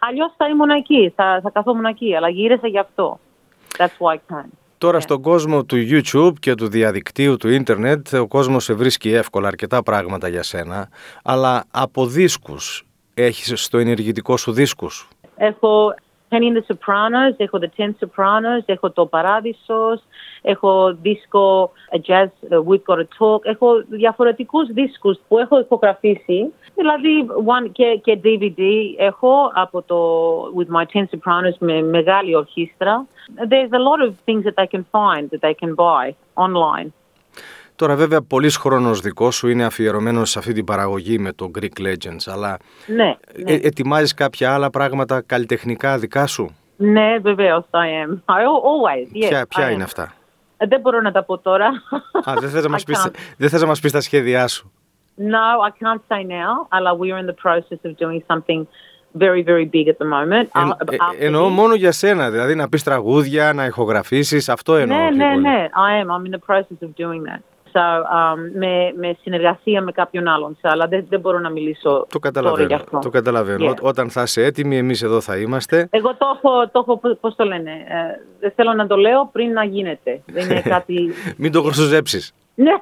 Αλλιώς 0.00 0.32
θα 0.36 0.48
ήμουν 0.48 0.70
εκεί, 0.70 1.12
θα, 1.16 1.40
θα 1.42 1.50
καθόμουν 1.50 1.84
εκεί, 1.84 2.14
αλλά 2.16 2.28
γύρισα 2.28 2.66
γι' 2.68 2.78
αυτό. 2.78 3.18
That's 3.76 3.86
why 3.98 4.14
I 4.14 4.16
can. 4.34 4.44
Τώρα 4.78 4.96
Ναι. 4.96 5.00
στον 5.02 5.22
κόσμο 5.22 5.64
του 5.64 5.76
YouTube 5.90 6.32
και 6.40 6.54
του 6.54 6.68
διαδικτύου 6.68 7.36
του 7.36 7.48
ίντερνετ 7.48 8.14
ο 8.14 8.26
κόσμος 8.26 8.64
σε 8.64 8.74
βρίσκει 8.74 9.10
εύκολα 9.12 9.48
αρκετά 9.48 9.82
πράγματα 9.82 10.28
για 10.28 10.42
σένα 10.42 10.88
αλλά 11.24 11.64
από 11.70 12.06
δίσκους 12.06 12.84
έχεις 13.14 13.62
στο 13.62 13.78
ενεργητικό 13.78 14.36
σου 14.36 14.52
δίσκους; 14.52 15.08
Έχω 15.36 15.94
Penny 16.30 16.46
in 16.48 16.54
the 16.54 16.64
Sopranos, 16.66 17.34
έχω 17.36 17.58
The 17.58 17.70
Ten 17.76 17.94
Sopranos, 18.00 18.62
έχω 18.66 18.90
Το 18.90 19.06
Παράδεισος, 19.06 20.02
έχω 20.42 20.96
δίσκο 21.02 21.72
A 21.92 22.10
Jazz 22.10 22.28
uh, 22.50 22.62
We've 22.64 22.84
Got 22.86 22.98
to 22.98 23.06
Talk, 23.18 23.40
έχω 23.42 23.84
διαφορετικούς 23.88 24.68
δίσκους 24.68 25.18
που 25.28 25.38
έχω 25.38 25.60
ηχογραφήσει, 25.60 26.52
δηλαδή 26.74 27.26
one, 27.30 27.70
και, 27.72 28.00
και 28.02 28.20
DVD 28.24 28.60
έχω 28.98 29.50
από 29.54 29.82
το 29.82 29.98
With 30.56 30.76
My 30.76 30.84
Ten 30.92 31.02
Sopranos 31.02 31.56
με 31.58 31.82
μεγάλη 31.82 32.34
ορχήστρα. 32.34 33.06
There's 33.36 33.72
a 33.72 33.82
lot 33.88 34.00
of 34.06 34.10
things 34.26 34.44
that 34.44 34.56
they 34.56 34.66
can 34.74 34.84
find, 34.96 35.30
that 35.30 35.40
they 35.40 35.54
can 35.62 35.74
buy 35.74 36.14
online. 36.34 36.92
Τώρα 37.78 37.96
βέβαια 37.96 38.22
πολύς 38.22 38.56
χρόνος 38.56 39.00
δικός 39.00 39.34
σου 39.36 39.48
είναι 39.48 39.64
αφιερωμένος 39.64 40.30
σε 40.30 40.38
αυτή 40.38 40.52
την 40.52 40.64
παραγωγή 40.64 41.18
με 41.18 41.32
το 41.32 41.50
Greek 41.58 41.80
Legends 41.86 42.26
αλλά 42.26 42.56
Ναι, 42.86 43.04
ναι. 43.04 43.52
ε, 43.52 43.54
ετοιμάζεις 43.62 44.14
κάποια 44.14 44.54
άλλα 44.54 44.70
πράγματα 44.70 45.22
καλλιτεχνικά 45.26 45.98
δικά 45.98 46.26
σου; 46.26 46.56
ναι 46.76 47.18
βεβαίως, 47.18 47.64
I 47.70 47.76
am. 47.76 48.12
I 48.12 48.38
al- 48.38 48.62
always, 48.70 49.24
yes. 49.24 49.28
ποια 49.28 49.42
I 49.42 49.48
ποια 49.48 49.68
am. 49.68 49.72
είναι 49.72 49.82
αυτά; 49.82 50.14
Ε, 50.56 50.66
Δεν 50.66 50.80
μπορώ 50.80 51.00
να 51.00 51.12
τα 51.12 51.24
πω 51.24 51.38
τώρα. 51.38 51.66
Α, 52.24 52.32
δεν 52.40 52.50
θες, 52.50 52.62
να 52.62 52.68
μας 52.74 52.82
I 52.82 52.86
πεις, 52.86 53.04
can't. 53.06 53.10
δεν 53.36 53.48
θες 53.48 53.60
να 53.60 53.66
μας 53.66 53.80
πεις 53.80 53.92
τα 53.92 54.00
σχέδιά 54.00 54.46
σου; 54.48 54.72
No, 55.18 55.68
I 55.68 55.70
can't 55.70 56.00
say 56.08 56.22
now. 56.22 56.66
Αλλά 56.68 56.90
we 57.00 57.04
are 57.14 57.22
in 57.24 57.30
the 57.30 57.50
process 57.50 57.90
of 57.90 57.90
doing 58.06 58.20
something 58.26 58.66
very, 59.18 59.42
very 59.42 59.66
big 59.74 59.86
at 59.88 59.96
the 60.02 60.08
moment. 60.16 60.46
Εν- 60.62 60.72
Uh, 60.72 60.92
ε, 60.92 60.96
after 60.98 61.16
εννοώ 61.18 61.46
this- 61.46 61.50
μόνο 61.52 61.74
για 61.74 61.92
σένα, 61.92 62.30
δηλαδή 62.30 62.54
να 62.54 62.68
πεις 62.68 62.82
τραγούδια, 62.82 63.52
να 63.52 63.64
ηχογραφήσεις, 63.64 64.48
αυτό 64.48 64.76
εννοώ. 64.76 64.98
Ναι, 64.98 65.06
πιο 65.08 65.16
ναι, 65.16 65.30
πολύ. 65.32 65.40
ναι. 65.42 65.66
I 65.72 66.04
am. 66.04 66.06
I'm 66.06 66.30
in 66.30 66.34
the 66.38 66.54
process 66.54 66.86
of 66.88 66.88
doing 67.04 67.22
that. 67.34 67.40
So, 67.72 67.78
um, 67.80 68.38
με, 68.54 68.92
με 68.96 69.16
συνεργασία 69.22 69.82
με 69.82 69.92
κάποιον 69.92 70.28
άλλον. 70.28 70.56
So, 70.62 70.68
αλλά 70.72 70.86
δεν, 70.86 71.06
δεν 71.08 71.20
μπορώ 71.20 71.38
να 71.38 71.50
μιλήσω 71.50 72.06
Το 72.08 72.18
τώρα 72.18 72.18
γι' 72.18 72.20
καταλαβαίνω. 72.20 72.74
αυτό. 72.74 72.98
Το 72.98 73.08
καταλαβαίνω. 73.10 73.66
Yeah. 73.70 73.74
Ό- 73.82 73.86
Όταν 73.88 74.10
θα 74.10 74.22
είσαι 74.22 74.44
έτοιμη, 74.44 74.76
εμείς 74.76 75.02
εδώ 75.02 75.20
θα 75.20 75.36
είμαστε. 75.38 75.88
Εγώ 75.90 76.08
το 76.16 76.26
έχω, 76.36 76.68
το 76.68 76.78
έχω, 76.86 77.16
πώς 77.20 77.34
το 77.36 77.44
λένε, 77.44 77.70
ε, 77.70 78.20
δεν 78.40 78.52
θέλω 78.56 78.72
να 78.72 78.86
το 78.86 78.96
λέω 78.96 79.28
πριν 79.32 79.52
να 79.52 79.64
γίνεται. 79.64 80.20
Δεν 80.26 80.50
είναι 80.50 80.60
κάτι... 80.74 81.12
Μην 81.36 81.52
το 81.52 81.62
χρωστοζέψεις. 81.62 82.32
ναι. 82.54 82.72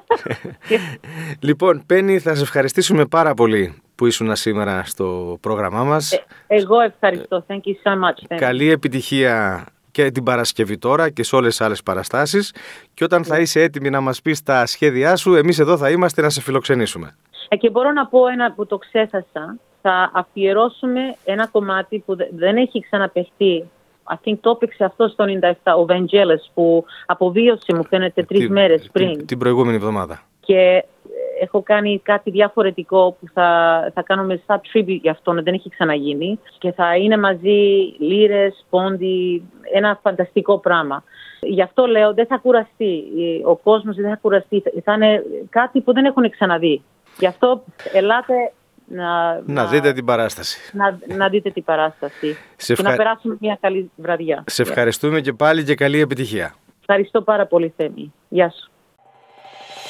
Λοιπόν, 1.41 1.83
Πέννη, 1.87 2.19
θα 2.19 2.35
σε 2.35 2.43
ευχαριστήσουμε 2.43 3.05
πάρα 3.07 3.35
πολύ 3.35 3.83
που 3.95 4.07
ήσουν 4.07 4.37
σήμερα 4.37 4.83
στο 4.85 5.39
πρόγραμμά 5.41 5.85
μας. 5.85 6.13
Ε, 6.13 6.25
Εγώ 6.47 6.81
ευχαριστώ. 6.81 7.45
Thank 7.49 7.55
you 7.55 7.91
so 7.91 7.93
much. 7.93 8.27
Thank 8.29 8.35
you. 8.35 8.39
Καλή 8.39 8.71
επιτυχία 8.71 9.65
και 9.97 10.11
την 10.11 10.23
Παρασκευή 10.23 10.79
τώρα 10.79 11.11
και 11.11 11.23
σε 11.23 11.37
όλες 11.37 11.57
τις 11.57 11.67
άλλες 11.67 11.83
παραστάσεις. 11.83 12.55
Και 12.95 13.05
όταν 13.05 13.25
θα 13.25 13.39
είσαι 13.39 13.61
έτοιμη 13.63 13.91
να 13.91 14.01
μας 14.01 14.23
πεις 14.23 14.43
τα 14.43 14.67
σχέδιά 14.67 15.17
σου, 15.17 15.35
εμείς 15.35 15.59
εδώ 15.59 15.77
θα 15.77 15.91
είμαστε 15.91 16.23
να 16.23 16.31
σε 16.31 16.41
φιλοξενήσουμε. 16.41 17.17
Ε, 17.49 17.57
Και 17.57 17.71
μπορώ 17.71 17.93
να 17.93 18.07
πω 18.07 18.27
ένα 18.27 18.53
που 18.53 18.67
το 18.67 18.79
ξέχασα. 18.79 19.57
Θα 19.83 20.11
αφιερώσουμε 20.15 21.01
ένα 21.25 21.47
κομμάτι 21.47 22.03
που 22.07 22.17
δε- 22.17 22.29
δεν 22.37 22.57
έχει 22.57 22.81
ξαναπεχτεί. 22.81 23.71
I 24.05 24.15
think 24.25 24.35
το 24.41 24.51
έπαιξε 24.51 24.85
αυτό 24.85 25.09
στο 25.09 25.25
97, 25.25 25.75
ο 25.77 25.85
Βεντζέλες, 25.85 26.51
που 26.55 26.85
αποβίωσε 27.07 27.75
μου 27.75 27.85
φαίνεται 27.85 28.23
τρεις 28.23 28.41
Την- 28.41 28.53
μέρες 28.53 28.89
πριν. 28.93 29.17
Την, 29.17 29.27
την 29.27 29.39
προηγούμενη 29.39 29.77
εβδομάδα. 29.77 30.23
Και 30.47 30.59
ε, 30.59 30.83
έχω 31.43 31.63
κάνει 31.63 32.01
κάτι 32.05 32.31
διαφορετικό 32.31 33.17
που 33.21 33.27
θα, 33.33 33.91
θα 33.95 34.03
κάνουμε 34.03 34.41
σαν 34.47 34.61
tribute 34.73 34.99
για 35.03 35.11
αυτόν, 35.11 35.43
δεν 35.43 35.55
έχει 35.55 35.69
ξαναγίνει. 35.71 36.39
Και 36.59 36.73
θα 36.73 36.97
είναι 36.97 37.17
μαζί 37.17 37.95
λύρες, 37.99 38.67
πόντι, 38.71 39.43
ένα 39.75 39.99
φανταστικό 40.03 40.59
πράγμα. 40.59 41.03
Γι' 41.41 41.63
αυτό 41.63 41.87
λέω 41.87 42.15
δεν 42.15 42.27
θα 42.27 42.37
κουραστεί, 42.37 43.03
Ε, 43.19 43.49
ο 43.49 43.57
κόσμος 43.57 43.97
δεν 43.97 44.09
θα 44.11 44.17
κουραστεί, 44.23 44.63
θα 44.85 44.93
είναι 44.93 45.23
κάτι 45.51 45.81
που 45.81 45.93
δεν 45.93 46.05
έχουν 46.05 46.31
ξαναδεί. 46.31 46.83
Γι' 47.19 47.27
αυτό 47.27 47.65
ελάτε 47.93 48.35
να, 48.89 49.41
Να 49.47 49.67
δείτε 49.67 49.93
την 49.93 50.05
παράσταση. 50.05 50.77
να, 50.77 50.99
να 51.17 51.29
δείτε 51.29 51.51
την 51.51 51.65
παράσταση 51.65 52.37
Σε 52.57 52.75
και 52.75 52.83
να 52.83 52.89
ευχα- 52.91 53.03
περάσουμε 53.03 53.37
μια 53.41 53.59
καλή 53.61 53.91
βραδιά. 53.97 54.45
Σε 54.47 54.63
ευχαριστούμε 54.63 55.21
και 55.21 55.33
πάλι 55.33 55.65
και 55.65 55.75
καλή 55.75 56.01
επιτυχία. 56.01 56.55
Ευχαριστώ 56.81 57.23
πάρα 57.23 57.47
πολύ, 57.47 57.73
Θέμη. 57.77 58.13
Γεια 58.29 58.51
σου. 58.51 58.71